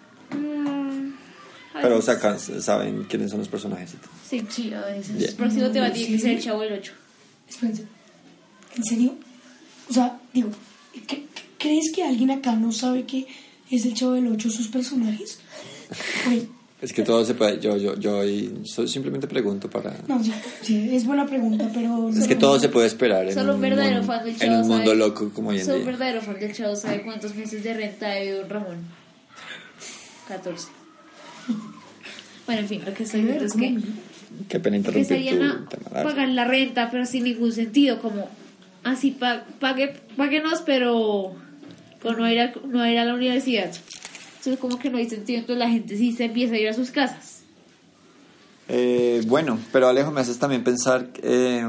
[1.82, 3.92] Mm, Pero, o sea, saben quiénes son los personajes.
[3.94, 4.30] y.
[4.40, 5.18] Sí, Sí, a veces.
[5.18, 5.30] Bien.
[5.30, 6.94] el próximo tema tiene que ser el chavo del 8.
[7.50, 7.84] Espérense.
[8.78, 9.16] ¿En serio?
[9.90, 10.50] O sea, digo,
[11.08, 11.26] ¿cre-
[11.58, 13.28] ¿crees que alguien acá no sabe que
[13.70, 15.40] es el Chavo del 8 sus personajes?
[16.30, 16.48] Oye,
[16.82, 17.60] Es que todo se puede.
[17.60, 18.22] Yo, yo, yo
[18.64, 19.94] so- simplemente pregunto para.
[20.08, 22.08] no, sí, sí, es buena pregunta, pero...
[22.10, 24.40] Es que todo se puede esperar en Solo un, un verdadero mundo, fan del en
[24.40, 25.86] Chavo un mundo sabe- loco como hoy en un día.
[25.86, 28.78] verdadero fan del chavo, ¿sabe cuántos meses de renta debe don Ramón?
[30.30, 30.68] 14.
[32.46, 33.78] Bueno, en fin, lo que estoy diciendo es que,
[34.50, 36.04] Qué pena que interrumpir dale.
[36.04, 38.30] pagar la renta, pero sin ningún sentido, como
[38.84, 41.34] así, pa, pague, páguenos, pero,
[42.02, 43.72] pero no, ir a, no ir a la universidad.
[44.40, 46.68] Eso es como que no hay sentido, entonces la gente sí se empieza a ir
[46.68, 47.42] a sus casas.
[48.74, 51.64] Eh, bueno, pero Alejo, me haces también pensar, eh,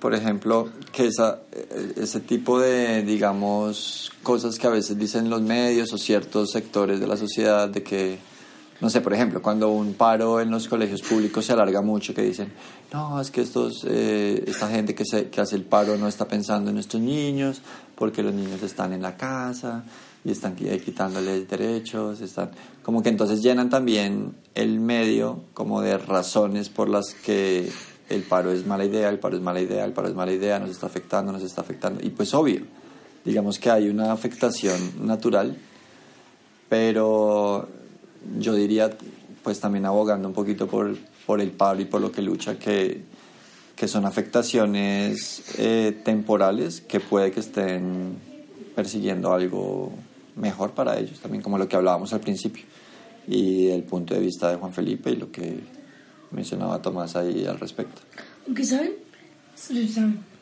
[0.00, 5.40] por ejemplo, que esa, eh, ese tipo de, digamos, cosas que a veces dicen los
[5.40, 8.18] medios o ciertos sectores de la sociedad, de que,
[8.80, 12.22] no sé, por ejemplo, cuando un paro en los colegios públicos se alarga mucho, que
[12.22, 12.52] dicen,
[12.92, 16.28] no, es que estos, eh, esta gente que, se, que hace el paro no está
[16.28, 17.60] pensando en nuestros niños,
[17.96, 19.84] porque los niños están en la casa
[20.24, 22.50] y están qui- quitándoles derechos, están
[22.84, 27.70] como que entonces llenan también el medio como de razones por las que
[28.08, 30.58] el paro es mala idea, el paro es mala idea, el paro es mala idea,
[30.58, 32.02] nos está afectando, nos está afectando.
[32.02, 32.62] Y pues obvio,
[33.24, 35.58] digamos que hay una afectación natural,
[36.68, 37.68] pero
[38.38, 38.96] yo diría
[39.42, 43.02] pues también abogando un poquito por, por el paro y por lo que lucha, que,
[43.76, 48.16] que son afectaciones eh, temporales que puede que estén
[48.74, 49.92] persiguiendo algo
[50.36, 52.64] mejor para ellos, también como lo que hablábamos al principio,
[53.26, 55.60] y el punto de vista de Juan Felipe y lo que
[56.30, 58.02] mencionaba Tomás ahí al respecto.
[58.46, 58.92] Aunque saben,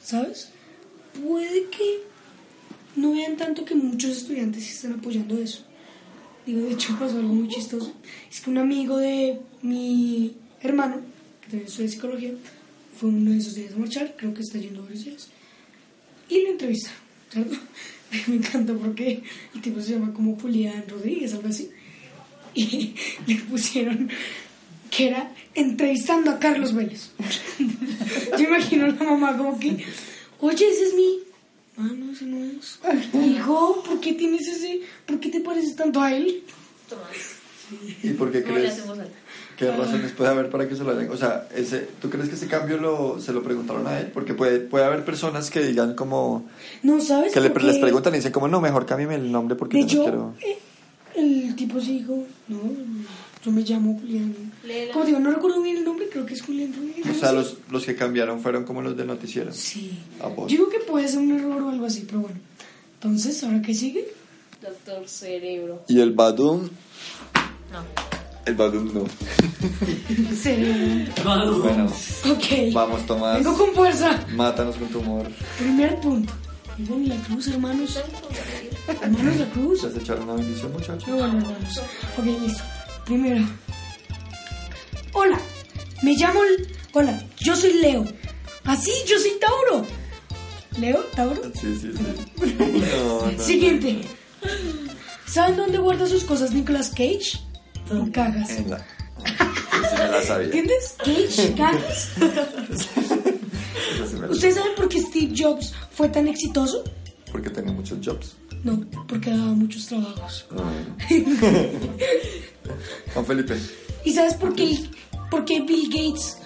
[0.03, 0.51] ¿sabes?
[1.25, 2.03] Puede que
[2.97, 5.63] no vean tanto que muchos estudiantes están apoyando eso.
[6.47, 7.93] Digo, de hecho pasó algo muy chistoso.
[8.31, 11.01] Es que un amigo de mi hermano,
[11.41, 12.33] que también estudia psicología,
[12.99, 15.29] fue uno de esos días a marchar, creo que está yendo varios días,
[16.29, 16.91] y lo entrevista,
[17.31, 17.57] ¿cierto?
[18.29, 19.23] Me encanta porque
[19.55, 21.71] el tipo se llama como Julián Rodríguez, algo así.
[22.55, 22.95] Y
[23.27, 24.09] le pusieron
[24.91, 27.11] que era entrevistando a Carlos Vélez.
[28.39, 29.85] Yo imagino a la mamá como que,
[30.41, 31.26] oye, ese es mi...
[31.79, 32.79] Ah, no, ese no es.
[33.15, 34.81] Hijo, ¿por qué tienes ese...
[35.05, 36.43] ¿Por qué te pareces tanto a él?
[36.89, 37.07] Tomás.
[38.03, 38.81] ¿Y por qué crees?
[39.59, 41.11] ¿Qué razones puede haber para que se lo hayan?
[41.11, 44.11] O sea, ese, ¿tú crees que ese cambio lo, se lo preguntaron a él?
[44.13, 46.47] Porque puede, puede haber personas que digan como...
[46.83, 47.33] No, ¿sabes?
[47.33, 49.99] Que le- les preguntan y dicen como, no, mejor cámbiame el nombre porque De yo
[49.99, 50.35] no quiero...
[50.43, 50.59] eh,
[51.17, 52.59] el tipo se dijo, no,
[53.47, 54.35] yo me llamo Julián.
[54.65, 54.93] Léela.
[54.93, 57.17] Como digo, no recuerdo bien el nombre, creo que es Julián Rodríguez.
[57.17, 59.53] O sea, los, los que cambiaron fueron como los de noticiero.
[59.53, 59.97] Sí.
[60.21, 60.51] A vos.
[60.51, 62.39] Yo digo que puede ser un error o algo así, pero bueno.
[62.95, 64.05] Entonces, ¿ahora qué sigue?
[64.61, 65.85] Doctor Cerebro.
[65.87, 66.63] Y el Badum,
[67.73, 67.85] No.
[68.47, 69.05] El Badum no.
[70.37, 71.07] Sí.
[71.25, 72.73] Bueno, Ok.
[72.73, 73.37] vamos, Tomás.
[73.45, 74.25] Vengo con fuerza.
[74.35, 75.27] Mátanos con tu humor.
[75.59, 76.33] Primer punto.
[76.79, 77.99] Miren la cruz, hermanos.
[79.03, 79.81] Hermanos, la cruz.
[79.81, 81.07] ¿Se has echado una bendición, muchachos?
[81.09, 81.81] No, bueno, hermanos.
[82.19, 82.63] Ok, listo.
[83.07, 83.47] Primero.
[85.13, 85.39] Hola.
[86.03, 86.41] Me llamo...
[86.93, 88.05] Hola, yo soy Leo.
[88.65, 89.87] Así, yo soy Tauro.
[90.79, 90.99] ¿Leo?
[91.15, 91.43] ¿Tauro?
[91.55, 92.57] Sí, sí, sí.
[92.59, 93.43] No, no.
[93.43, 94.03] Siguiente.
[95.27, 97.41] ¿Saben dónde guarda sus cosas Nicolas Cage?
[97.91, 98.51] En cajas.
[98.51, 98.77] En la...
[98.77, 100.47] Esa sí me la sabía.
[100.47, 100.97] ¿Entiendes?
[100.99, 102.11] Cage, cajas.
[102.77, 103.17] Sí
[104.31, 106.83] ¿Ustedes saben por qué Steve Jobs fue tan exitoso?
[107.31, 108.37] Porque tenía muchos jobs.
[108.65, 110.47] No, porque daba muchos trabajos.
[113.15, 113.57] Juan Felipe.
[114.05, 114.79] ¿Y sabes por qué,
[115.31, 116.39] por qué Bill Gates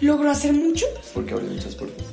[0.00, 0.86] logró hacer mucho?
[1.14, 2.06] Porque abrió muchas puertas.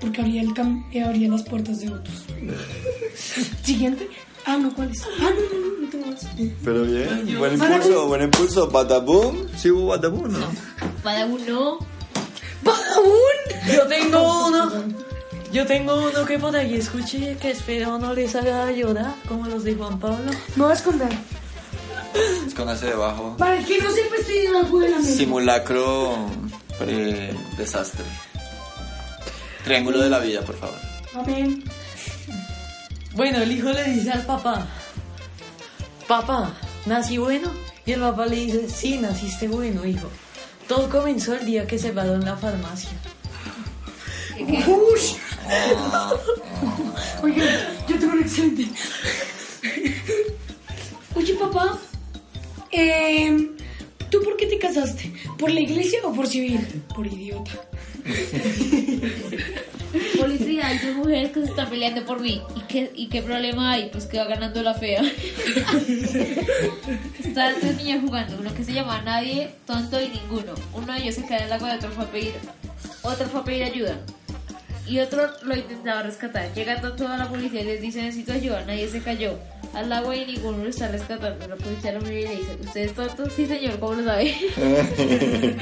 [0.00, 2.24] Porque abría, el cam- eh, abría las puertas de otros.
[3.64, 4.08] Siguiente.
[4.44, 5.02] Ah, no, ¿cuál es?
[5.02, 6.26] Ah, no, no, no, no tengo más.
[6.64, 8.68] Pero bien, buen impulso, buen impulso.
[8.70, 9.46] Badaboom.
[9.56, 10.38] Sí hubo Badaboom, ¿no?
[11.02, 11.78] Para uno.
[12.62, 13.74] ¡Babún!
[13.74, 14.72] Yo tengo uno.
[15.52, 19.64] Yo tengo uno que por ahí escuché que espero no les haga llorar, como los
[19.64, 20.30] de Juan Pablo.
[20.56, 21.08] Me voy a esconder.
[22.46, 23.36] Escóndase debajo.
[23.38, 25.14] Para el que no sepa, estoy en algo de la mente.
[25.14, 26.16] Simulacro
[26.78, 28.04] pre-desastre.
[29.64, 30.78] Triángulo de la vida, por favor.
[31.14, 31.62] Amén.
[33.14, 34.66] Bueno, el hijo le dice al papá,
[36.06, 36.54] papá,
[36.86, 37.50] ¿nací bueno?
[37.84, 40.08] Y el papá le dice, sí, naciste bueno, hijo.
[40.68, 42.90] Todo comenzó el día que se paró en la farmacia.
[44.38, 45.14] ¡Ush!
[47.22, 47.42] Oye,
[47.88, 48.68] yo tengo un excelente.
[51.14, 51.78] Oye, papá,
[52.72, 53.50] eh,
[54.10, 55.12] ¿tú por qué te casaste?
[55.38, 56.60] ¿Por la iglesia o por civil?
[56.94, 57.52] Por idiota.
[60.18, 62.42] Policía, hay dos mujeres que se están peleando por mí.
[62.56, 63.88] ¿Y qué, ¿Y qué problema hay?
[63.90, 65.00] Pues que va ganando la fea.
[67.24, 70.54] Estaban tres niños jugando, uno que se llama Nadie, Tonto y Ninguno.
[70.74, 72.34] Uno de ellos se cae en el agua y otro fue a pedir,
[73.02, 73.98] otro fue a pedir ayuda.
[74.88, 76.52] Y otro lo intentaba rescatar.
[76.54, 79.38] Llega toda la policía y les dice necesito ayuda, nadie se cayó.
[79.74, 81.46] Al agua y ninguno lo está rescatando.
[81.46, 83.28] La policía lo mira y le dice, ¿usted es tonto?
[83.28, 84.34] Sí señor, ¿cómo lo sabe?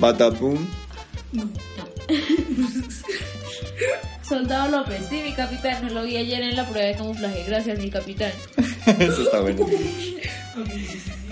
[0.00, 0.66] Badaboom.
[4.22, 7.44] Soldado López, sí, mi capitán, me lo vi ayer en la prueba de camuflaje.
[7.46, 8.32] Gracias, mi capitán.
[8.98, 9.66] Eso está bueno.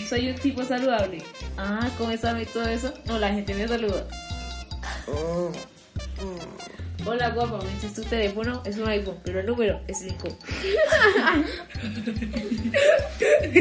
[0.08, 1.22] Soy un tipo saludable.
[1.56, 2.92] Ah, ¿cómo sabe todo eso?
[3.06, 4.06] No, la gente me saluda.
[7.07, 10.29] Hola, guapa, me dices tu teléfono, es un iPhone, pero el número es 5.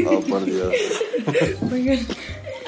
[0.06, 0.74] Oh, por Dios.
[1.72, 1.98] Oigan,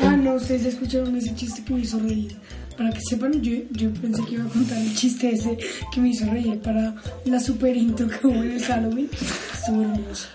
[0.01, 2.37] ah, no, ustedes escucharon ese chiste que me hizo reír.
[2.77, 5.57] Para que sepan, yo, yo pensé que iba a contar el chiste ese
[5.93, 9.11] que me hizo reír para la super intro que hubo en el Halloween.
[9.55, 10.29] Estuvo hermoso.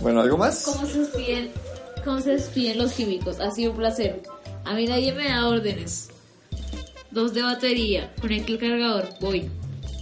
[0.00, 0.62] Bueno, ¿algo más?
[0.64, 1.50] ¿Cómo se despiden?
[2.04, 3.40] ¿Cómo se despiden los químicos?
[3.40, 4.22] Ha sido un placer.
[4.64, 6.08] A mí nadie me da órdenes.
[7.14, 9.48] Dos de batería, conecta el cargador, voy.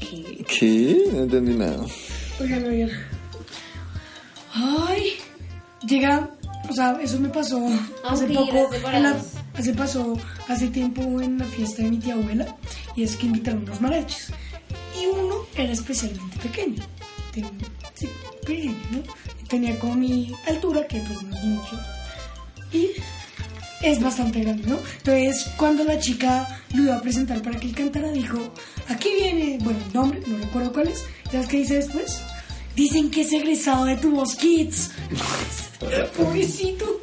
[0.01, 0.44] ¿Qué?
[0.48, 1.05] ¿Qué?
[1.12, 1.85] No entendí nada.
[2.40, 2.90] Oigan, oigan.
[4.55, 5.12] Ay,
[5.87, 6.31] llega,
[6.68, 7.59] o sea, eso me pasó
[8.05, 9.16] hace poco, en la-
[9.55, 12.57] hace pasó hace tiempo en la fiesta de mi tía abuela
[12.96, 14.29] y es que invitaron unos mariachis
[15.01, 16.83] y uno era especialmente pequeño,
[17.33, 17.51] Ten-
[17.94, 18.09] sí,
[18.46, 19.03] pequeño, ¿no?
[19.48, 21.79] Tenía como mi altura que pues no es mucho
[22.72, 22.88] y
[23.82, 24.78] es bastante grande, ¿no?
[24.98, 28.38] Entonces, cuando la chica lo iba a presentar para que él cantara, dijo,
[28.88, 32.20] aquí viene, bueno, el nombre, no recuerdo cuál es, ¿sabes qué dice después?
[32.76, 34.92] Dicen que es egresado de tu voz Kids.
[36.16, 37.00] Pobrecito.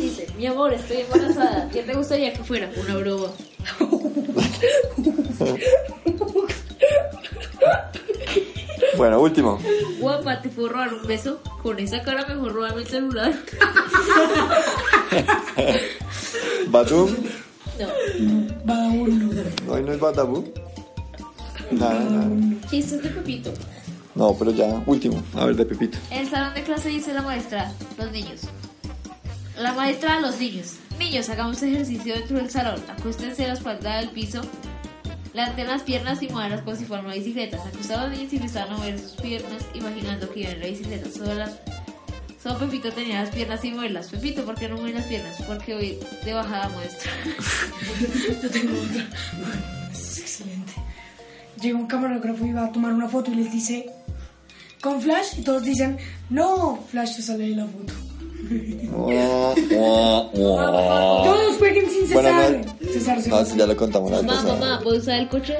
[0.00, 1.68] Dice, mi amor, estoy embarazada.
[1.70, 2.70] ¿Qué te gustaría que fuera?
[2.76, 3.28] Una broma.
[9.00, 9.58] Bueno, último.
[9.98, 11.40] Guapa, ¿te puedo robar un beso?
[11.62, 13.32] Con esa cara mejor robarme el celular.
[16.68, 17.08] Badum.
[17.78, 17.88] No.
[18.92, 19.30] Uno.
[19.70, 20.44] Hoy no es Badaboom.
[21.70, 22.28] Nada, nada.
[22.68, 23.54] Chistes de Pepito.
[24.14, 25.22] No, pero ya, último.
[25.34, 25.96] A ver, de Pepito.
[26.10, 28.42] El salón de clase dice la maestra, los niños.
[29.56, 30.74] La maestra a los niños.
[30.98, 32.78] Niños, hagamos ejercicio dentro del salón.
[32.86, 34.42] Acuéstense la espalda del piso.
[35.32, 37.58] Levanten las piernas y muevanlas como si fueran una bicicleta.
[38.10, 41.08] Niños y empezaron a mover sus piernas, imaginando que iban en la bicicleta.
[42.42, 44.08] Solo, Pepito tenía las piernas sin moverlas.
[44.08, 45.36] Pepito, ¿por qué no mueves las piernas?
[45.46, 47.12] Porque hoy de bajada muestra.
[48.42, 49.06] Yo tengo otra.
[49.92, 50.72] Es excelente.
[51.60, 53.90] Llega un camarógrafo y va a tomar una foto y les dice,
[54.80, 55.38] ¿con flash?
[55.38, 55.98] Y todos dicen,
[56.30, 58.09] no, flash te sale de la foto.
[61.24, 64.58] Todos jueguen sin no- Cesar se No, sí, ya lo contamos la Mamá, pasada.
[64.58, 65.56] mamá, ¿puedo usar el coche?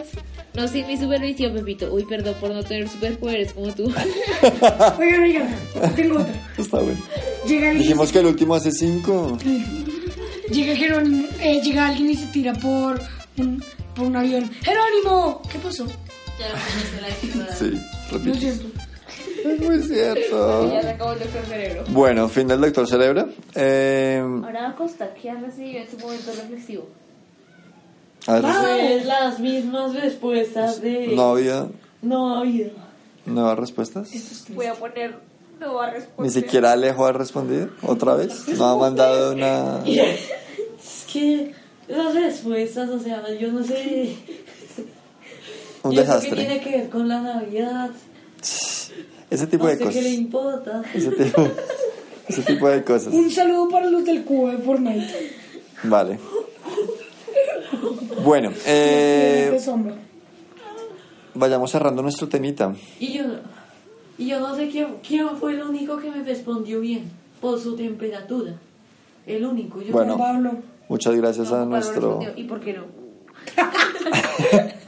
[0.55, 1.93] No sin mi supervisión, Pepito.
[1.93, 3.85] Uy, perdón por no tener superpoderes como tú.
[4.99, 5.49] Oigan, oigan,
[5.95, 6.35] tengo otra.
[6.59, 6.99] Está bueno.
[7.47, 9.39] Llega alguien, Dijimos que el último hace cinco.
[10.51, 13.01] llega, Jerónimo- eh, llega alguien y se tira por
[13.39, 13.63] un,
[13.95, 14.51] por un avión.
[14.63, 15.41] ¡Jerónimo!
[15.51, 15.87] ¿Qué pasó?
[16.39, 17.55] Ya lo puse la.
[17.55, 18.39] Sí, No es repito.
[18.41, 18.65] cierto.
[19.45, 20.71] Es muy cierto.
[20.73, 21.85] Ya se acabó el doctor cerebro.
[21.89, 23.29] Bueno, fin del doctor Cerebro.
[23.55, 26.87] Eh, Ahora Acosta, ¿qué has recibido en tu momento reflexivo?
[28.27, 31.09] a ver, Pues las mismas respuestas de...
[31.09, 31.67] no había
[32.03, 32.71] No ha habido.
[33.27, 34.11] nuevas respuestas.
[34.51, 35.15] Voy a poner
[35.59, 36.23] nueva respuesta.
[36.23, 38.47] Ni siquiera Alejo ha respondido otra vez.
[38.57, 39.81] No ha mandado una.
[40.83, 41.53] Es que
[41.89, 44.15] las respuestas, o sea, yo no sé...
[45.83, 46.37] Un ¿Y eso ¿Qué desastre.
[46.37, 47.91] tiene que ver con la Navidad?
[49.31, 50.13] Ese tipo No de sé qué le cosas.
[50.13, 50.83] importa.
[50.93, 51.49] Ese tipo,
[52.29, 53.15] ese tipo de cosas.
[53.15, 55.33] Un saludo para los del cubo de Fortnite.
[55.85, 56.19] Vale.
[58.25, 59.59] Bueno, eh,
[61.35, 62.75] vayamos cerrando nuestro temita.
[62.99, 63.25] Y yo,
[64.19, 67.77] y yo no sé quién, quién fue el único que me respondió bien por su
[67.77, 68.55] temperatura.
[69.27, 69.81] El único.
[69.81, 70.19] Yo Bueno.
[70.19, 70.53] Pablo.
[70.89, 72.19] Muchas gracias a Pablo nuestro.
[72.19, 72.85] respondió, ¿Y por qué no?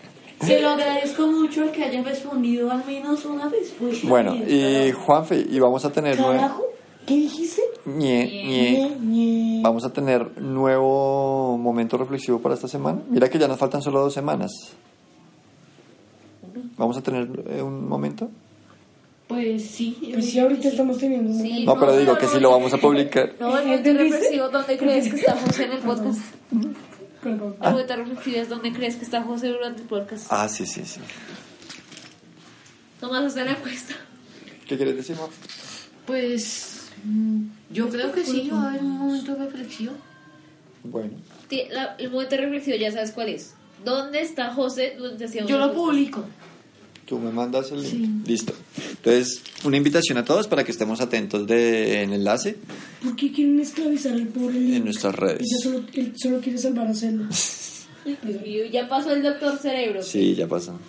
[0.42, 4.08] Se lo agradezco mucho el que haya respondido al menos una respuesta.
[4.08, 6.16] Bueno, bien, y Juanfe, y vamos a tener.
[6.16, 6.64] Carajo,
[7.06, 7.62] ¿qué dijiste?
[7.84, 8.72] Ñe, ñe.
[8.72, 9.60] Ñe, ñe.
[9.62, 13.00] Vamos a tener nuevo momento reflexivo para esta semana.
[13.08, 14.50] Mira que ya nos faltan solo dos semanas.
[16.76, 18.28] Vamos a tener eh, un momento.
[19.28, 20.10] Pues sí.
[20.12, 21.64] Pues sí, ahorita estamos teniendo un Sí.
[21.64, 23.32] No, pero digo que si lo vamos a publicar.
[23.40, 26.20] No, el momento reflexivo, ¿dónde crees que está José en el podcast?
[27.22, 27.56] Perdón.
[27.62, 30.26] El momento reflexivo es ¿dónde crees que está José durante el podcast?
[30.30, 31.00] Ah, sí, sí, sí.
[33.00, 33.94] Nomás hacer la encuesta.
[34.66, 35.30] ¿Qué quieres decir, Juan?
[36.06, 39.94] Pues mm, yo creo que sí, va a haber un momento de reflexión.
[40.84, 41.12] Bueno.
[41.70, 43.54] La- el momento reflexivo ya sabes cuál es.
[43.84, 44.96] ¿Dónde está José
[45.46, 46.24] Yo lo publico.
[47.06, 48.26] Tú me mandas el link.
[48.26, 48.52] Listo.
[49.04, 52.56] Entonces, una invitación a todos para que estemos atentos de, en el enlace
[53.02, 54.84] ¿Por qué quieren esclavizar al pobre en Link?
[54.84, 55.40] nuestras redes.
[55.40, 57.28] Ella solo, él solo quiere salvar a Zelda.
[58.70, 60.02] Ya pasó el doctor cerebro.
[60.02, 60.78] Sí, ya pasó.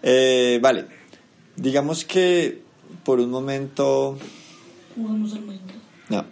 [0.00, 0.86] Eh, vale.
[1.56, 2.62] Digamos que
[3.04, 4.16] por un momento
[4.94, 5.80] Jugamos al Minecraft.
[6.08, 6.24] No.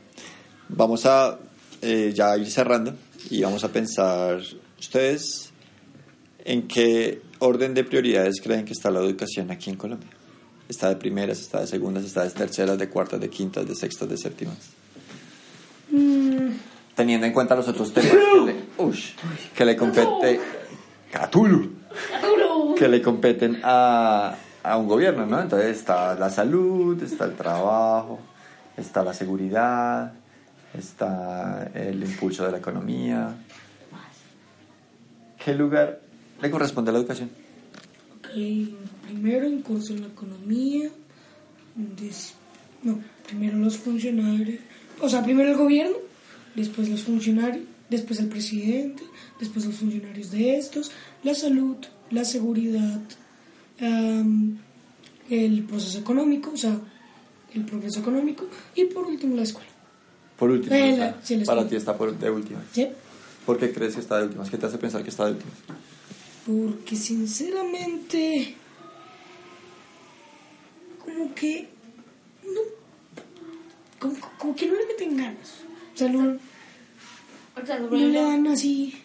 [0.68, 1.38] Vamos a
[1.82, 2.94] eh, ya ir cerrando
[3.28, 4.40] y vamos a pensar
[4.78, 5.50] ustedes
[6.44, 10.08] en qué orden de prioridades creen que está la educación aquí en Colombia.
[10.68, 14.08] Está de primeras, está de segundas, está de terceras, de cuartas, de quintas, de sextas,
[14.08, 14.56] de séptimas.
[16.94, 19.12] Teniendo en cuenta los otros temas que le, ush,
[19.54, 20.40] que le compete
[21.12, 21.70] Cthulhu,
[22.76, 25.40] que le competen a, a un gobierno, ¿no?
[25.40, 28.18] Entonces está la salud, está el trabajo,
[28.76, 30.12] está la seguridad,
[30.76, 33.34] está el impulso de la economía.
[35.42, 36.00] ¿Qué lugar
[36.42, 37.30] le corresponde a la educación?
[38.18, 38.28] Ok,
[39.06, 40.90] primero en curso en la economía.
[41.74, 42.32] des-
[42.82, 44.60] no, primero los funcionarios.
[45.00, 45.96] O sea, primero el gobierno,
[46.54, 49.02] después los funcionarios, después el presidente,
[49.38, 50.90] después los funcionarios de estos,
[51.22, 51.76] la salud,
[52.10, 53.00] la seguridad,
[53.80, 54.56] am,
[55.28, 56.78] el proceso económico, o sea,
[57.54, 59.68] el progreso económico y por último la escuela.
[60.38, 62.62] Por último, Eh, la- sí, la para ti está por, de última.
[62.72, 62.88] ¿Sí?
[63.44, 64.48] ¿Por qué crees que está de últimas?
[64.50, 65.56] ¿Qué te hace pensar que está de últimas?
[66.46, 68.54] Porque sinceramente,
[71.04, 71.68] como que,
[72.44, 72.60] no,
[73.98, 75.54] como, como que no le meten ganas.
[75.92, 76.38] O sea, no,
[77.60, 79.02] O sea, no le dan así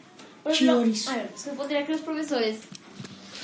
[0.51, 1.07] chidoris.
[1.07, 2.59] a ver, se supondría que los profesores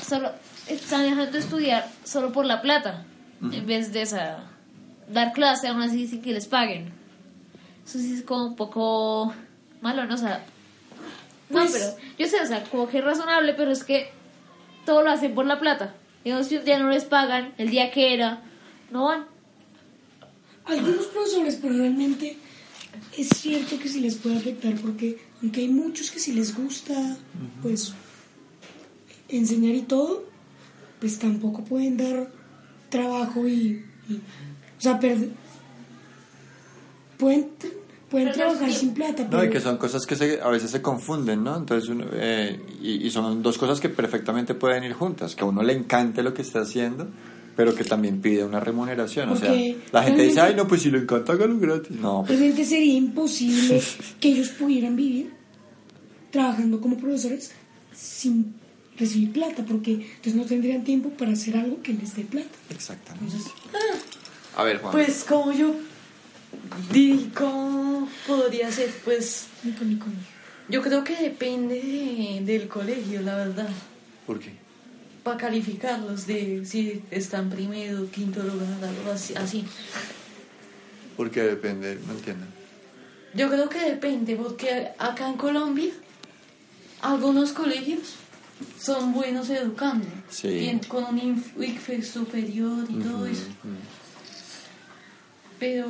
[0.08, 0.32] solo
[0.68, 3.06] están dejando de estudiar solo por la plata,
[3.42, 4.44] en vez de esa,
[5.12, 6.92] dar clase aún así sin que les paguen.
[7.84, 9.34] Eso sí es como un poco
[9.82, 10.16] malo, ¿no?
[10.16, 10.46] O sea,
[11.50, 14.10] no, Pues- pero yo sé, o sea, como que es razonable, pero es que
[14.86, 15.96] todo lo hacen por la plata.
[16.24, 18.42] Digamos, si un día no les pagan, el día que era,
[18.92, 19.26] no van.
[20.66, 22.38] Algunos profesores, pero realmente
[23.18, 27.16] es cierto que sí les puede afectar porque aunque hay muchos que sí les gusta,
[27.62, 27.94] pues,
[29.30, 30.26] enseñar y todo,
[31.00, 32.30] pues tampoco pueden dar
[32.90, 35.30] trabajo y, y- o sea, perder,
[37.18, 37.50] pueden,
[38.10, 40.72] pueden Pero trabajar sin plata, No, pero y que son cosas que se- a veces
[40.72, 41.58] se confunden, ¿no?
[41.58, 45.46] Entonces, uno, eh, y, y son dos cosas que perfectamente pueden ir juntas, que a
[45.46, 47.08] uno le encante lo que está haciendo,
[47.56, 49.30] pero que también pide una remuneración.
[49.30, 49.54] O sea,
[49.92, 51.98] la gente dice, ay, no, pues si le encanta, hágalo gratis.
[51.98, 53.82] No, pues, realmente sería imposible
[54.22, 55.32] que ellos pudieran vivir
[56.32, 57.52] trabajando como profesores
[57.94, 58.54] sin
[58.98, 62.48] recibir plata, porque entonces no tendrían tiempo para hacer algo que les dé plata.
[62.70, 63.36] exactamente.
[63.36, 63.52] Entonces,
[64.56, 64.92] A ver, Juan.
[64.92, 65.74] Pues como yo
[66.92, 68.92] di, ¿cómo podría ser?
[69.04, 70.22] Pues Nico, Nico, Nico.
[70.70, 73.70] Yo creo que depende de- del colegio, la verdad.
[74.26, 74.52] ¿Por qué?
[75.24, 79.34] Para calificarlos de si están primero, quinto lugar, algo así.
[79.36, 79.66] así.
[81.16, 82.46] Porque depende, no entiendo.
[83.34, 85.92] Yo creo que depende, porque acá en Colombia
[87.02, 88.16] algunos colegios
[88.80, 90.06] son buenos educando.
[90.30, 90.48] Sí.
[90.50, 93.44] Bien, con un ICFE superior y todo eso.
[95.60, 95.86] Pero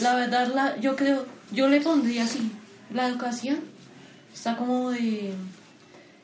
[0.00, 2.50] la verdad, la, yo creo, yo le pondría así.
[2.92, 3.58] La educación
[4.32, 5.32] está como de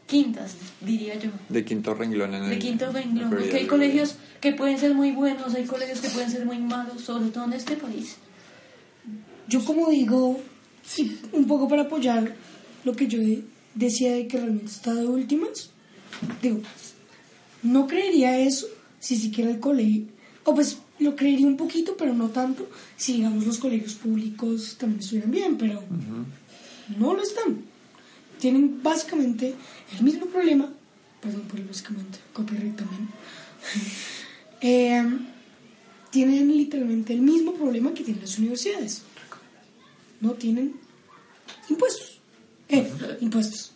[0.07, 1.31] quintas, diría yo.
[1.49, 2.51] De quinto renglón en el...
[2.51, 6.31] De quinto renglón, porque hay colegios que pueden ser muy buenos, hay colegios que pueden
[6.31, 8.17] ser muy malos, sobre todo en este país.
[9.49, 10.41] Yo como digo,
[10.85, 12.35] sí, un poco para apoyar
[12.85, 15.71] lo que yo de- decía de que realmente está de últimas,
[16.43, 16.61] digo,
[17.63, 18.67] no creería eso
[19.01, 20.05] si siquiera el colegio,
[20.45, 25.01] o pues lo creería un poquito, pero no tanto, si digamos los colegios públicos también
[25.01, 25.83] estuvieran bien, pero
[26.99, 27.63] no lo están.
[28.39, 29.55] Tienen básicamente
[29.97, 30.73] el mismo problema,
[31.21, 33.09] perdón por el básicamente, copyright también.
[34.65, 35.03] Eh,
[36.13, 39.03] tienen literalmente el mismo problema que tienen las universidades.
[40.21, 40.77] No tienen
[41.69, 42.21] impuestos.
[42.69, 42.89] Eh,
[43.21, 43.73] impuestos.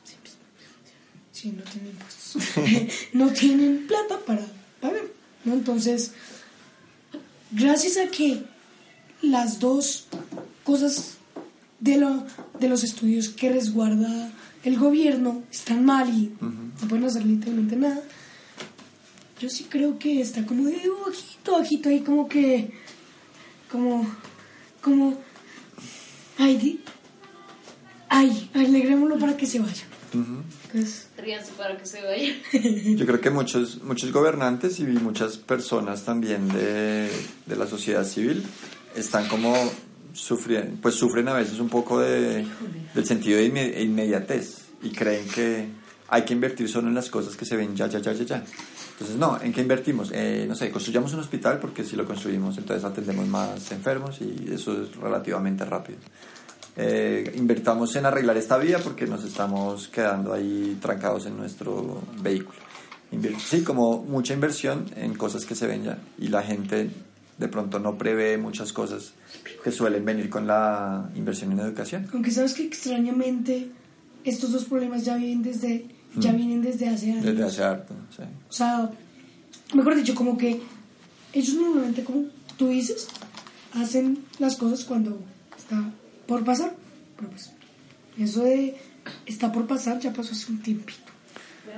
[1.33, 3.05] Sí, no tienen impuestos.
[3.14, 4.47] no tienen plata para
[4.81, 5.03] pagar.
[5.45, 5.55] ¿no?
[5.55, 6.12] Entonces,
[7.51, 8.43] gracias a que
[9.23, 10.07] las dos
[10.65, 11.15] cosas
[11.81, 12.25] de, lo,
[12.61, 14.31] de los estudios que resguarda
[14.65, 18.01] el gobierno están mal y no pueden hacer literalmente nada,
[19.41, 22.73] yo sí creo que está como de bajito, bajito ahí, como que.
[23.71, 24.07] Como.
[24.81, 25.19] Como.
[26.39, 26.81] Ay, di-
[28.09, 29.85] ay, alegrémoslo para que se vaya.
[31.16, 32.35] Ríanse para que se vaya.
[32.97, 37.11] Yo creo que muchos, muchos gobernantes y muchas personas también de,
[37.47, 38.45] de la sociedad civil
[38.95, 39.55] están como
[40.12, 42.47] sufriendo, pues sufren a veces un poco de,
[42.95, 45.68] del sentido de inme- inmediatez y creen que
[46.09, 48.45] hay que invertir solo en las cosas que se ven ya, ya, ya, ya, ya.
[48.93, 50.11] Entonces, no, ¿en qué invertimos?
[50.14, 54.51] Eh, no sé, construyamos un hospital porque si lo construimos entonces atendemos más enfermos y
[54.55, 55.99] eso es relativamente rápido.
[56.77, 62.59] Eh, invertamos en arreglar esta vía porque nos estamos quedando ahí trancados en nuestro vehículo.
[63.39, 66.91] Sí, como mucha inversión en cosas que se ven ya y la gente
[67.39, 69.12] de pronto no prevé muchas cosas
[69.62, 72.09] que suelen venir con la inversión en educación.
[72.12, 73.70] aunque sabes que extrañamente
[74.24, 77.24] estos dos problemas ya vienen desde, ya vienen desde hace años.
[77.24, 78.22] Desde hace harto, sí.
[78.49, 78.91] O sea,
[79.74, 80.61] mejor dicho, como que
[81.33, 82.24] ellos normalmente, como
[82.57, 83.09] tú dices,
[83.72, 85.18] hacen las cosas cuando
[85.57, 85.91] está
[86.27, 86.74] por pasar.
[87.16, 87.51] Pero pues,
[88.18, 88.77] eso de
[89.24, 91.01] está por pasar ya pasó hace un tiempito.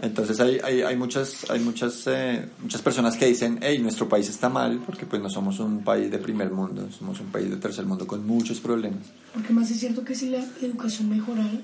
[0.02, 4.28] Entonces hay, hay, hay muchas, hay muchas, eh, muchas personas que dicen, hey, nuestro país
[4.28, 7.56] está mal porque pues no somos un país de primer mundo, somos un país de
[7.56, 9.06] tercer mundo con muchos problemas.
[9.34, 11.60] Porque más es cierto que si la educación mejorara,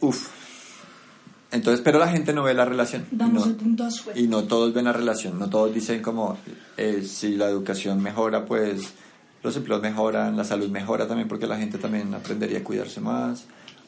[0.00, 0.28] Uf.
[1.50, 3.06] Entonces, pero la gente no ve la relación.
[3.10, 4.10] Damos no, el puntazo.
[4.14, 6.36] y no todos ven la relación, no todos dicen como,
[6.76, 8.92] eh, si la educación mejora, pues
[9.48, 13.46] los empleos mejoran, la salud mejora también porque la gente también aprendería a cuidarse más.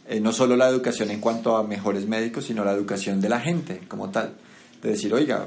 [0.09, 3.41] Eh, no solo la educación en cuanto a mejores médicos, sino la educación de la
[3.41, 4.35] gente como tal.
[4.83, 5.47] De decir, oiga,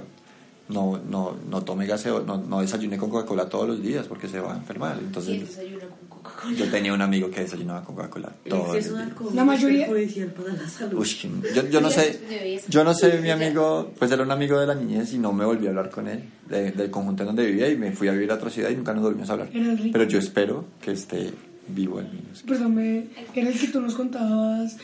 [0.70, 4.40] no, no, no tome gaseo, no, no desayune con Coca-Cola todos los días porque se
[4.40, 4.98] va a enfermar.
[5.00, 6.56] Entonces, desayuna con Coca-Cola.
[6.56, 8.92] yo tenía un amigo que desayunaba con Coca-Cola El días.
[8.94, 11.00] alcohol La mayoría- para la salud.
[11.00, 11.10] Uy,
[11.56, 12.20] yo, yo no sé,
[12.68, 15.46] yo no sé, mi amigo, pues era un amigo de la niñez y no me
[15.46, 18.12] volví a hablar con él, de- del conjunto en donde vivía y me fui a
[18.14, 19.50] vivir a otra ciudad y nunca nos volvimos a hablar.
[19.54, 19.90] Era el rico.
[19.94, 21.32] Pero yo espero que esté
[21.68, 22.30] vivo el niño.
[22.48, 23.06] Perdón, me-
[23.36, 24.78] era el que tú nos contabas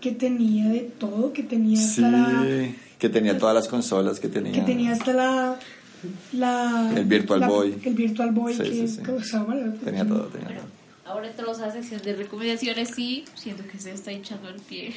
[0.00, 2.68] que tenía de todo, que tenía hasta Sí, la...
[2.98, 4.52] que tenía todas las consolas, que tenía...
[4.52, 5.58] Que tenía hasta la...
[6.32, 7.78] la El Virtual la- Boy.
[7.84, 9.72] El Virtual Boy Sí, que sí, Mario.
[9.84, 11.12] Tenía todo, tenía Bueno, todo.
[11.12, 14.94] ahora entramos a la sección de recomendaciones y siento que se está hinchando el pie.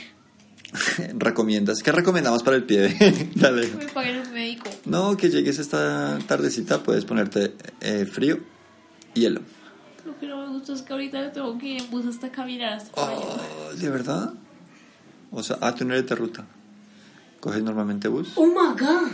[1.18, 1.82] ¿Recomiendas?
[1.82, 2.96] ¿Qué recomendamos para el pie?
[3.36, 3.68] Dale.
[3.76, 4.70] Me paguen un médico.
[4.86, 8.40] No, que llegues esta tardecita, puedes ponerte eh, frío
[9.14, 9.42] y hielo.
[10.06, 12.74] Lo que no me gusta es que ahorita tengo que ir en bus hasta caminar
[12.74, 12.92] hasta.
[13.02, 14.34] Oh, ¿De verdad?
[15.32, 16.46] O sea, tú no eres de ruta.
[17.40, 18.32] ¿Coges normalmente bus?
[18.36, 19.12] Oh my god.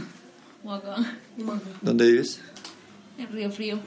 [1.81, 2.41] ¿Dónde vives?
[3.17, 3.79] en Río Frío.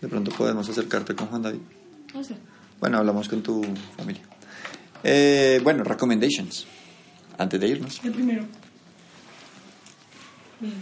[0.00, 1.60] De pronto podemos acercarte con Juan David.
[2.14, 2.34] No sé.
[2.78, 3.62] Bueno, hablamos con tu
[3.96, 4.22] familia.
[5.02, 6.66] Eh, bueno, recommendations.
[7.36, 8.00] Antes de irnos.
[8.04, 8.44] El primero.
[10.60, 10.74] Bien.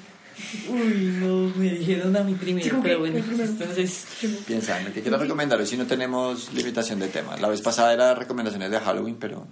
[0.69, 3.45] Uy, no, me dijeron a mí primero, Sí, pero bueno, primero.
[3.45, 4.07] entonces...
[4.47, 5.59] Piensa que quieras recomendar.
[5.59, 7.37] Hoy si no tenemos limitación de tema.
[7.39, 9.47] La vez pasada era recomendaciones de Halloween, pero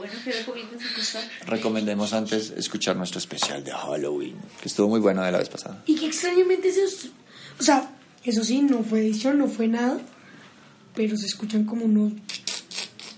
[0.00, 1.22] Bueno, ¿qué recomiendas acostar?
[1.46, 5.82] recomendemos antes escuchar nuestro especial de Halloween, que estuvo muy bueno de la vez pasada.
[5.86, 6.84] Y que extrañamente se...
[7.58, 7.90] O sea,
[8.24, 9.98] eso sí, no fue edición, no fue nada.
[10.94, 12.12] Pero se escuchan como unos...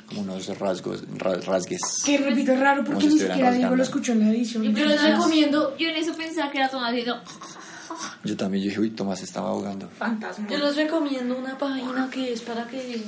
[0.09, 1.81] como unos rasgos, ra- rasgues.
[2.05, 4.63] Que repito, es raro porque ni siquiera Diego lo escuchó en la edición.
[4.65, 7.23] Yo, Yo les recomiendo, yo en eso pensaba que era Tomás haciendo...
[8.25, 9.89] Yo también yo dije, uy, Tomás estaba ahogando.
[9.99, 10.49] Fantasma.
[10.49, 13.03] yo les recomiendo una página que es para que,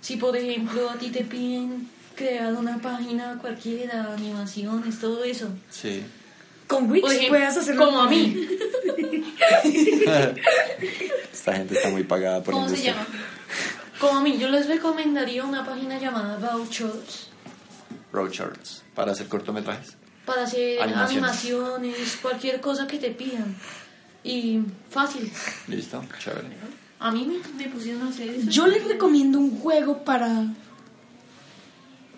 [0.00, 5.48] si por ejemplo a ti te piden crear una página cualquiera, animaciones, todo eso.
[5.70, 6.02] Sí.
[6.66, 8.48] Con Wix puedes hacerlo como a mí.
[11.32, 13.06] Esta gente está muy pagada por ¿Cómo se llama?
[13.98, 17.28] Como a mí, yo les recomendaría una página llamada Vouchers
[18.12, 18.82] Road Shorts.
[18.94, 19.96] Para hacer cortometrajes.
[20.24, 21.30] para hacer Animaciones.
[21.30, 23.54] animaciones, cualquier cosa que te pidan.
[24.22, 25.30] Y fácil.
[25.68, 26.48] Listo, chévere.
[27.00, 28.48] A mí me, me pusieron a hacer eso.
[28.48, 30.46] Yo les recomiendo un juego para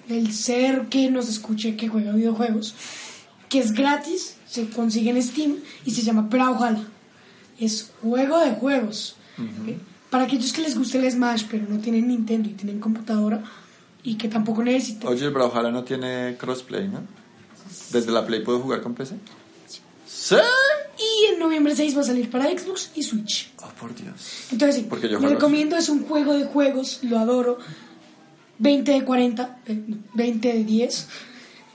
[0.08, 2.74] el ser que nos escuche que juega videojuegos,
[3.48, 6.84] que es gratis, se consigue en Steam y se llama Brawlhalla.
[7.58, 9.16] Es juego de juegos.
[9.38, 9.76] ¿ok?
[10.10, 13.42] Para aquellos que les guste el Smash pero no tienen Nintendo y tienen computadora
[14.02, 15.08] y que tampoco necesitan.
[15.08, 17.02] Oye, el Brawlhalla no tiene crossplay, ¿no?
[17.90, 19.16] ¿Desde la Play puedo jugar con PC?
[20.06, 20.36] Sí.
[20.98, 23.52] Y en noviembre 6 va a salir para Xbox y Switch.
[23.62, 24.48] Oh, por Dios.
[24.50, 27.58] Entonces, sí, Porque yo juego recomiendo, es un juego de juegos, lo adoro.
[28.58, 31.08] 20 de 40, eh, no, 20 de 10.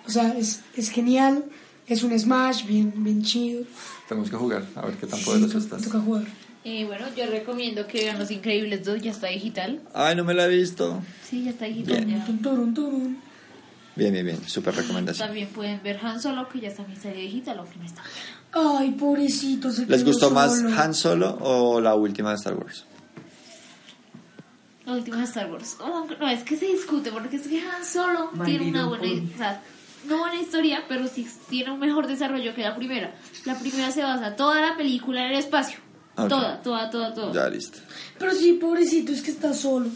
[0.07, 1.45] O sea, es, es genial.
[1.87, 3.63] Es un Smash bien, bien chido.
[4.07, 5.81] Tenemos que jugar, a ver qué tan Sí, poderoso to- estás.
[5.81, 6.23] toca jugar.
[6.63, 9.81] Eh, bueno, yo recomiendo que vean Los Increíbles 2, ya está digital.
[9.93, 11.01] Ay, no me la he visto.
[11.27, 12.05] Sí, ya está digital.
[12.05, 12.19] Bien.
[12.19, 12.25] ya.
[13.95, 14.47] Bien, bien, bien.
[14.47, 15.27] Súper recomendación.
[15.27, 18.01] También pueden ver Han Solo, que ya también está digital, aunque no está.
[18.53, 19.71] Ay, pobrecito.
[19.71, 20.69] se ¿Les gustó más solo.
[20.81, 22.85] Han Solo o la última de Star Wars?
[24.85, 25.77] La última de Star Wars.
[25.79, 29.03] Oh, no, es que se discute, porque es que Han Solo tiene una buena,
[29.33, 29.61] o sea,
[30.07, 33.13] no buena historia, pero sí tiene un mejor desarrollo que la primera.
[33.45, 35.77] La primera se basa toda la película en el espacio.
[36.17, 36.27] Ok.
[36.29, 37.33] Toda, toda, toda, toda.
[37.33, 37.77] Ya, listo.
[38.17, 39.87] Pero sí, pobrecito, es que está solo.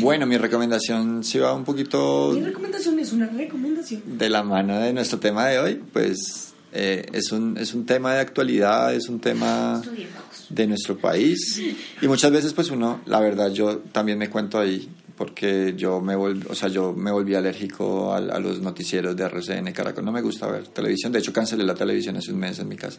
[0.00, 4.02] Bueno, mi recomendación sí va un poquito Mi recomendación es una recomendación.
[4.06, 5.74] de la mano de nuestro tema de hoy.
[5.92, 9.80] Pues eh, es, un, es un tema de actualidad, es un tema
[10.48, 11.62] de nuestro país.
[12.02, 16.16] Y muchas veces, pues uno, la verdad, yo también me cuento ahí, porque yo me,
[16.16, 20.04] volví, o sea, yo me volví alérgico a, a los noticieros de RCN Caracol.
[20.04, 21.12] No me gusta ver televisión.
[21.12, 22.98] De hecho, cancelé la televisión hace un mes en mi casa.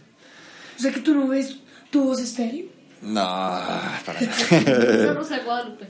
[0.78, 1.58] O sea que tú no ves
[1.92, 2.68] tu voz estéreo.
[3.02, 5.28] No, para nada.
[5.46, 5.88] Guadalupe.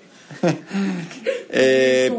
[1.50, 2.12] Eh,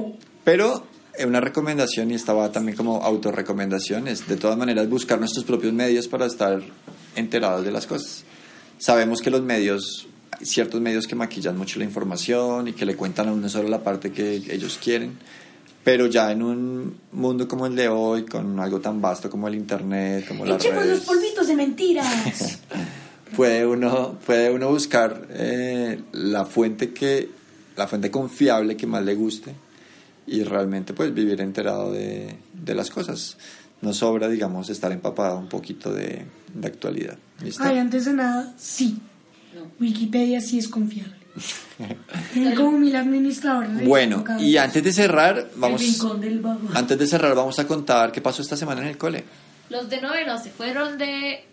[0.44, 0.86] pero
[1.24, 6.08] una recomendación, y estaba también como autorrecomendación, es de todas maneras buscar nuestros propios medios
[6.08, 6.60] para estar
[7.14, 8.24] enterados de las cosas.
[8.78, 10.06] Sabemos que los medios,
[10.42, 13.82] ciertos medios que maquillan mucho la información y que le cuentan a uno solo la
[13.82, 15.18] parte que ellos quieren,
[15.82, 19.54] pero ya en un mundo como el de hoy, con algo tan vasto como el
[19.54, 22.58] Internet, como las Echemos los redes, polvitos de mentiras.
[23.36, 27.28] puede uno, puede uno buscar eh, la fuente que,
[27.76, 29.65] la fuente confiable que más le guste
[30.26, 33.36] y realmente pues vivir enterado de, de las cosas.
[33.82, 36.24] No sobra, digamos, estar empapado un poquito de,
[36.54, 37.18] de actualidad.
[37.42, 37.62] ¿Listo?
[37.62, 38.98] Ay, antes de nada, sí.
[39.78, 41.14] Wikipedia sí es confiable.
[42.56, 43.86] Como mil administradores.
[43.86, 46.60] Bueno, y antes de cerrar, El vamos, rincón del vago.
[46.74, 49.24] antes de cerrar, vamos a contar qué pasó esta semana en el cole.
[49.68, 51.44] Los de noveno se fueron de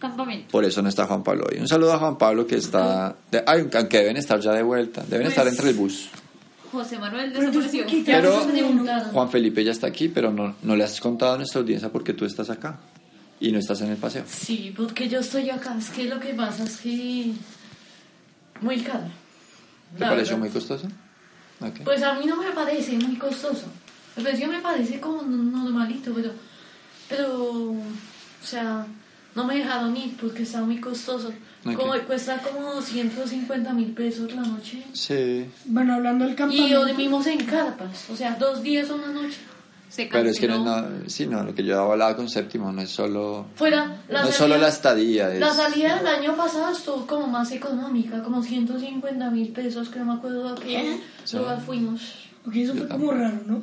[0.00, 0.48] campamento.
[0.50, 1.60] Por eso no está Juan Pablo hoy.
[1.60, 5.02] Un saludo a Juan Pablo que está, de, ay, aunque deben estar ya de vuelta,
[5.02, 6.08] deben Pues, estar entre el bus.
[6.70, 7.82] José Manuel desapareció.
[7.84, 8.40] ¿por qué te Pero-?
[9.12, 12.12] Juan Felipe ya está aquí, pero no, no le has contado a nuestra audiencia porque
[12.12, 12.78] tú estás acá
[13.40, 14.24] y no estás en el paseo.
[14.28, 15.76] Sí, porque yo estoy acá.
[15.78, 17.32] Es que lo que pasa es que.
[18.60, 19.04] Muy caro.
[19.96, 20.38] ¿Te La pareció verdad.
[20.38, 20.86] muy costoso?
[21.60, 21.80] Ok.
[21.84, 23.66] Pues a mí no me parece muy costoso.
[24.16, 26.32] El precio me parece como normalito, pero.
[27.08, 27.70] Pero.
[27.70, 28.86] O sea,
[29.34, 31.32] no me dejaron ir porque está muy costoso.
[31.64, 31.74] Ok.
[31.74, 34.82] Como, cuesta como 250 mil pesos la noche.
[34.92, 36.86] Sí, Bueno, hablando del Y campamento.
[36.86, 38.08] dormimos en carpas.
[38.10, 39.36] O sea, dos días, una noche.
[39.88, 40.98] Se pero es que no, canceló.
[40.98, 44.28] no- sí, no, lo que yo hablaba con Séptimo no es solo, Fuera, la no
[44.28, 48.22] es salida- solo la estadía, es, La salida del año pasado estuvo como más económica,
[48.22, 51.00] como 150 mil pesos, que no me acuerdo a qué
[51.32, 52.02] lugar fuimos.
[52.46, 53.56] Ok, eso Yo fue como raro, ¿no?
[53.56, 53.62] O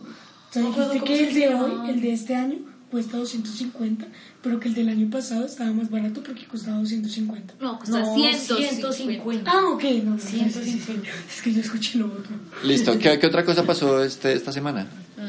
[0.51, 2.57] sea, dijiste que el de hoy, el de este año,
[2.95, 4.05] cuesta 250,
[4.41, 7.55] pero que el del año pasado estaba más barato porque costaba 250.
[7.59, 8.93] No, cuesta No, 150.
[8.93, 9.51] 150.
[9.51, 11.09] Ah, ok, no, no, 150.
[11.29, 12.31] Es que yo escuché lo otro.
[12.63, 14.87] Listo, ¿qué, qué otra cosa pasó este, esta semana?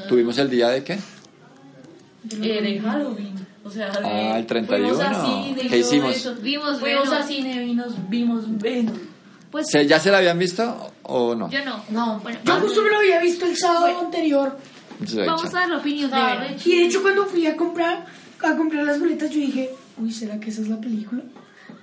[0.08, 0.92] ¿Tuvimos el día de qué?
[0.94, 3.34] Eh, de Halloween.
[3.64, 4.94] O sea, de- Ah, el 31.
[4.94, 6.14] fuimos a cine y ¿Qué hicimos?
[6.16, 6.34] eso.
[6.36, 8.96] Vimos Fuimos a cine y nos vimos Venom.
[9.50, 11.50] Pues ¿Se- ¿Ya se la habían visto o no?
[11.50, 11.82] yo no.
[11.90, 14.00] No, Bueno, Yo justo me lo había visto el sábado Bueno.
[14.02, 14.56] anterior.
[15.26, 18.07] Vamos a dar la opinión de re Y de hecho cuando fui a comprar
[18.42, 21.22] a comprar las boletas yo dije, uy, ¿será que esa es la película?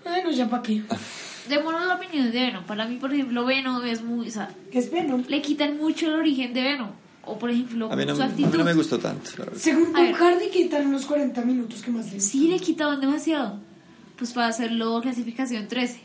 [0.04, 0.84] Bueno, ya para qué.
[1.50, 2.64] démonos la opinión de Venom.
[2.66, 4.28] Para mí, por ejemplo, Venom es muy.
[4.28, 5.24] O sea, Es Venom.
[5.28, 6.90] le quitan mucho el origen de Venom.
[7.26, 8.58] O, por ejemplo, A mí no, su a mí actitud.
[8.58, 9.30] no me gustó tanto.
[9.56, 10.12] Según Tom.
[10.14, 13.60] Hardy, quitan unos 40 minutos que más le Sí, le quitaban demasiado.
[14.18, 16.00] Pues para hacerlo clasificación 13.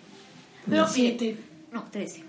[0.71, 1.39] Pero mire, Siete.
[1.73, 2.25] no, 13.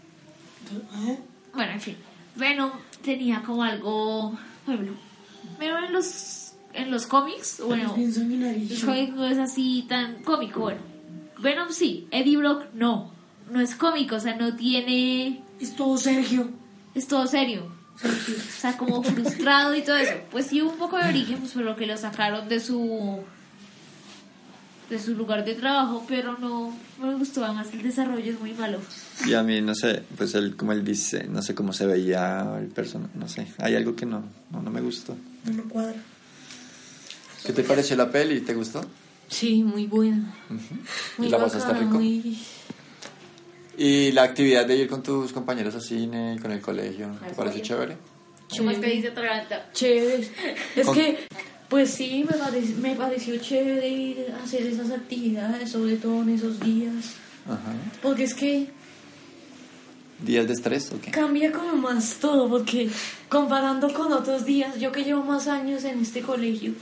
[0.91, 1.15] Ajá.
[1.53, 1.95] Bueno, en fin.
[2.36, 2.71] Venom
[3.03, 4.38] tenía como algo.
[4.78, 10.61] Venom en los, en los cómics, bueno, los cómics no es así tan cómico.
[10.61, 10.82] Bueno,
[11.39, 13.13] Venom sí, Eddie Brock no.
[13.51, 15.41] No es cómico, o sea, no tiene.
[15.59, 16.49] Es todo Sergio.
[16.93, 17.72] Es todo serio.
[18.03, 20.13] O sea, como frustrado y todo eso.
[20.32, 23.20] Pues sí, un poco de origen, pues por lo que lo sacaron de su.
[24.89, 27.45] De su lugar de trabajo, pero no me gustó.
[27.45, 28.79] Además, el desarrollo es muy malo.
[29.25, 32.57] Y a mí, no sé, pues él, como él dice, no sé cómo se veía
[32.59, 33.47] el personaje, no sé.
[33.59, 35.15] Hay algo que no, no, no me gustó.
[35.45, 36.01] No me cuadra.
[37.45, 38.41] ¿Qué te pareció la peli?
[38.41, 38.81] ¿Te gustó?
[39.29, 40.33] Sí, muy buena.
[41.17, 41.99] Muy ¿Y la pasaste bacana, rico?
[41.99, 42.39] muy-
[43.77, 47.61] ¿Y la actividad de ir con tus compañeros al cine, con el colegio, te parece
[47.61, 47.95] chévere?
[48.57, 49.69] ¿Cómo es que dice Atraganta?
[49.71, 50.27] Chévere.
[50.75, 51.19] Es Con- que,
[51.70, 56.30] pues sí, me, parec- me pareció chévere ir a hacer esas actividades, sobre todo en
[56.30, 56.93] esos días.
[57.45, 57.74] Ajá.
[58.01, 58.67] Porque es que
[60.26, 61.11] ¿Días de estrés o qué?
[61.11, 62.89] cambia como más todo, porque
[63.30, 66.74] comparando con otros días, yo que llevo más años en este colegio,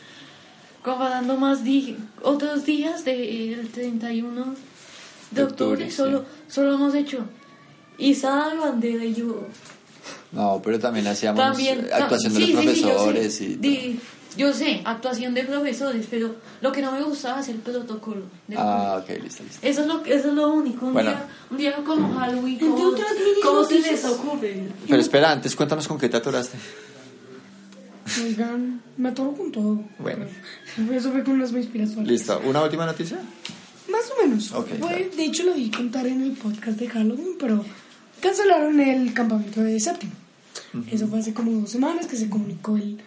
[0.84, 4.52] comparando más di- otros días del 31 de
[5.32, 7.26] De octubre, octubre, solo, solo hemos hecho
[8.00, 9.46] izada de bandera y yo
[10.32, 13.56] No, pero también hacíamos también actuación de sí, los sí, sí, profesores y...
[13.56, 14.00] Di-
[14.38, 18.22] yo sé, actuación de profesores, pero lo que no me gustaba es el protocolo.
[18.48, 19.60] del Ah, ok, listo, listo.
[19.68, 20.86] Eso es lo, eso es lo único.
[20.88, 21.10] Un, Bueno.
[21.12, 24.68] día, un día como Halloween, Entre ¿cómo, otras mini cómo se les ocurre?
[24.88, 26.58] Pero espera, antes cuéntanos con qué te atoraste.
[28.24, 29.80] Oigan, me atoro con todo.
[30.00, 30.26] Bueno.
[30.92, 32.08] Eso fue con las me inspiración.
[32.08, 33.18] Listo, ¿una última noticia?
[33.90, 34.52] Más o menos.
[34.54, 35.06] Ok, Fue- claro.
[35.16, 37.66] De hecho, lo di contar en el podcast de Halloween, pero
[38.22, 40.14] cancelaron el campamento de séptimo.
[40.92, 43.00] Eso fue hace como dos semanas que se comunicó el,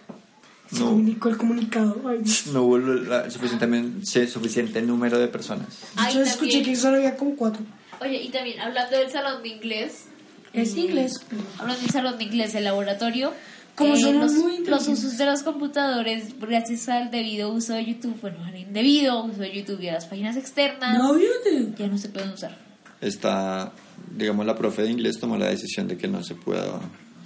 [0.71, 0.85] se No.
[0.91, 2.01] comunicó el comunicado.
[2.07, 2.21] Ay,
[2.53, 5.67] No hubo la- suficientemente, sí, suficiente número de personas.
[5.95, 6.63] Ay, yo escuché también.
[6.63, 7.61] que solo había como cuatro.
[8.01, 10.05] Oye, y también hablando del salón de inglés,
[10.53, 11.21] Es inglés.
[11.59, 13.33] hablando del salón de inglés, el laboratorio,
[13.75, 17.85] Como eh, somos los, muy los usos de los computadores, gracias al debido uso de
[17.85, 21.75] YouTube, bueno, al indebido uso de YouTube y a las páginas externas, No, YouTube.
[21.77, 22.57] ya no se pueden usar.
[22.99, 23.71] Está,
[24.15, 26.79] digamos, la profe de inglés tomó la decisión de que no se pueda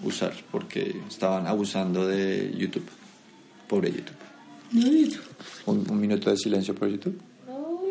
[0.04, 2.86] usar porque estaban abusando de YouTube.
[3.68, 4.16] Pobre YouTube.
[4.72, 5.24] No, YouTube.
[5.66, 7.20] Un, un minuto de silencio por YouTube.
[7.48, 7.82] No,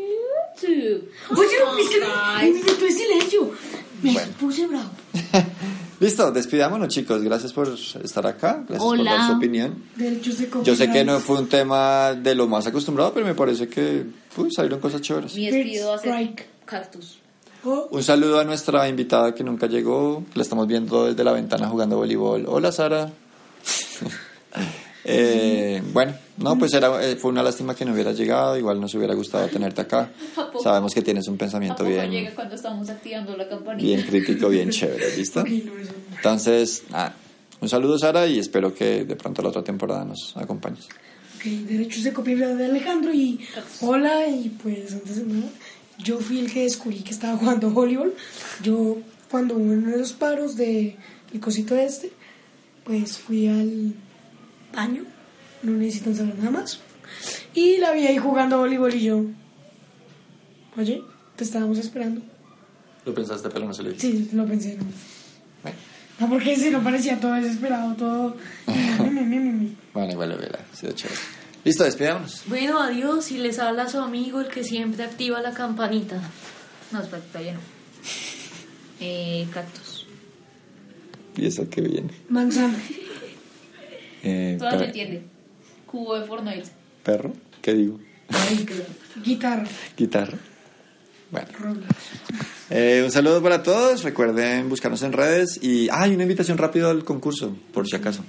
[0.60, 1.10] YouTube.
[1.36, 3.50] Oye, es que no, un minuto de silencio.
[4.02, 4.32] Me Bueno.
[4.38, 4.90] puse bravo.
[6.00, 7.22] Listo, despidámonos chicos.
[7.22, 7.68] Gracias por
[8.02, 8.64] estar acá.
[8.68, 9.12] Gracias por Hola.
[9.14, 9.82] dar su opinión.
[10.64, 14.04] Yo sé que no fue un tema de lo más acostumbrado, pero me parece que
[14.36, 15.34] uy, salieron cosas chéveres.
[15.34, 17.18] Mi despido va a ser cactus.
[17.90, 20.22] Un saludo a nuestra invitada que nunca llegó.
[20.34, 22.44] La estamos viendo desde la ventana jugando voleibol.
[22.46, 23.10] Hola, Sara.
[25.04, 28.56] Eh, bueno, no, pues era, eh, fue una lástima que no hubiera llegado.
[28.56, 30.10] Igual nos hubiera gustado tenerte acá.
[30.62, 33.84] Sabemos que tienes un pensamiento bien, llega cuando estamos activando la campanita.
[33.84, 35.16] bien crítico, bien chévere.
[35.16, 35.44] ¿Listo?
[35.46, 37.14] Entonces, nada,
[37.60, 40.86] un saludo, Sara, y espero que de pronto la otra temporada nos acompañes.
[41.36, 43.40] Ok, derechos de copyright de Alejandro y
[43.82, 45.50] hola y pues antes de nada
[45.98, 48.14] yo fui el que descubrí que estaba jugando voleibol
[48.62, 48.96] yo
[49.30, 50.96] cuando hubo uno de los paros de
[51.32, 52.12] el cosito este
[52.84, 53.94] pues fui al
[54.74, 55.04] baño
[55.62, 56.80] no necesitan saber nada más
[57.54, 59.24] y la vi ahí jugando voleibol y yo
[60.76, 61.02] oye
[61.36, 62.20] te estábamos esperando
[63.04, 64.00] Lo pensaste, pero no se lo dije.
[64.00, 64.84] sí lo pensé no,
[65.62, 65.76] Bueno,
[66.20, 69.76] no porque si no parecía todo desesperado todo mi.
[69.92, 71.20] bueno, igual hubiera sido chévere.
[71.64, 72.42] Listo, despidámonos.
[72.46, 73.30] Bueno, adiós.
[73.30, 76.20] Y les habla su amigo, el que siempre activa la campanita.
[76.92, 77.60] No, espera, todavía no.
[79.00, 80.06] Eh, cactus.
[81.36, 82.10] Y eso que viene.
[82.28, 82.76] manzana
[84.24, 85.22] Eh, Todavía per- entiende.
[85.86, 86.68] Cubo de Fortnite.
[87.04, 87.32] ¿Perro?
[87.62, 88.00] ¿Qué digo?
[89.24, 89.66] guitarra
[89.96, 90.38] Guitarra.
[91.30, 91.48] Bueno.
[92.70, 94.02] Eh, un saludo para todos.
[94.02, 95.58] Recuerden buscarnos en redes.
[95.62, 98.24] Y hay una invitación rápido al concurso, por si acaso.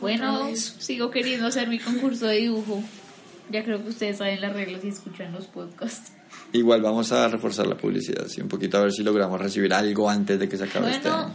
[0.00, 2.82] Bueno, sigo queriendo hacer mi concurso de dibujo.
[3.50, 6.12] Ya creo que ustedes saben las reglas y escuchan los podcasts.
[6.52, 10.08] Igual vamos a reforzar la publicidad, sí, un poquito a ver si logramos recibir algo
[10.08, 11.34] antes de que se acabe este Bueno, año.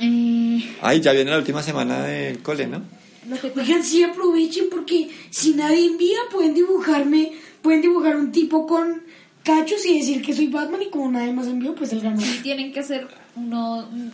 [0.00, 2.82] eh, Ay, ya viene la última semana del cole, ¿no?
[3.28, 8.66] Lo que Oigan, sí aprovechen porque si nadie envía pueden dibujarme, pueden dibujar un tipo
[8.66, 9.02] con
[9.42, 12.20] cachos y decir que soy Batman y como nadie más envió, pues él ganó.
[12.20, 13.06] sí tienen que hacer
[13.36, 14.12] uno, un-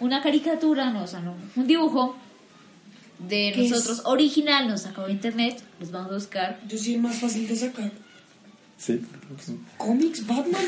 [0.00, 2.16] una caricatura, no, o sea, no, un dibujo
[3.28, 6.60] de nosotros original, nos sacó de internet, los vamos a buscar.
[6.68, 7.92] Yo soy el más fácil de sacar.
[8.78, 9.00] Sí.
[9.76, 10.60] Cómics, Batman.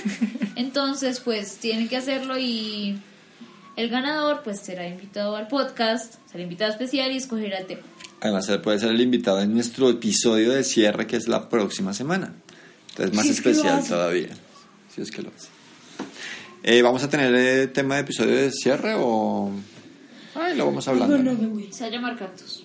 [0.55, 2.97] Entonces, pues tienen que hacerlo y
[3.77, 7.83] el ganador pues será invitado al podcast, será invitado especial y escogerá el tema.
[8.21, 11.93] Además, él puede ser el invitado en nuestro episodio de cierre, que es la próxima
[11.93, 12.33] semana.
[12.91, 14.31] Entonces, más Si es especial todavía.
[14.95, 15.49] Si es que lo hace.
[16.63, 19.51] Eh, ¿Vamos a tener eh, tema de episodio de cierre o.?
[20.35, 21.19] Ay, lo vamos hablando.
[21.19, 21.33] No, ¿no?
[21.33, 21.73] no, no, güey.
[21.73, 22.65] Se va a llamar Cactus.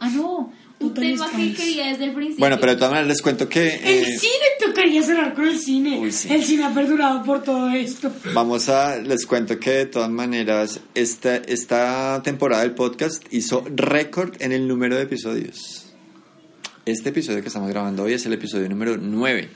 [0.00, 2.40] Ah, no, un tema que quería desde el principio.
[2.40, 3.66] Bueno, pero de todas maneras les cuento que.
[3.66, 5.98] eh, El cine tocaría cerrar con el cine.
[5.98, 6.28] Uy, sí.
[6.32, 8.12] El cine ha perdurado por todo esto.
[8.34, 14.34] Vamos a, les cuento que de todas maneras esta, esta temporada del podcast hizo récord
[14.40, 15.86] en el número de episodios.
[16.84, 19.48] Este episodio que estamos grabando hoy es el episodio número 9.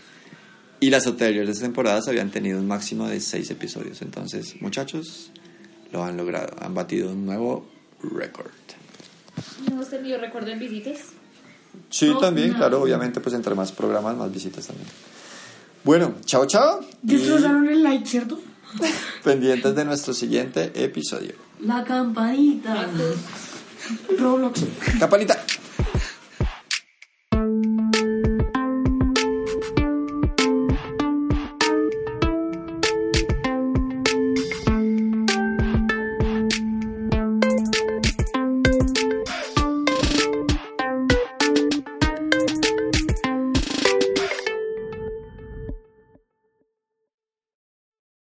[0.80, 4.00] Y las anteriores temporadas habían tenido un máximo de 6 episodios.
[4.00, 5.30] Entonces, muchachos,
[5.92, 6.56] lo han logrado.
[6.60, 7.70] Han batido un nuevo
[8.02, 8.50] récord.
[9.66, 10.98] ¿No hemos tenido recuerdo en visitas?
[11.90, 12.56] Sí, No, también, no.
[12.56, 12.82] claro.
[12.82, 14.88] Obviamente, pues entre más programas, más visitas también.
[15.84, 16.80] Bueno, chao, chao.
[17.02, 18.40] Y Destrozaron el like, ¿cierto?
[19.24, 21.34] pendientes de nuestro siguiente episodio.
[21.60, 22.88] La campanita.
[24.18, 24.62] Roblox.
[24.98, 25.42] Campanita.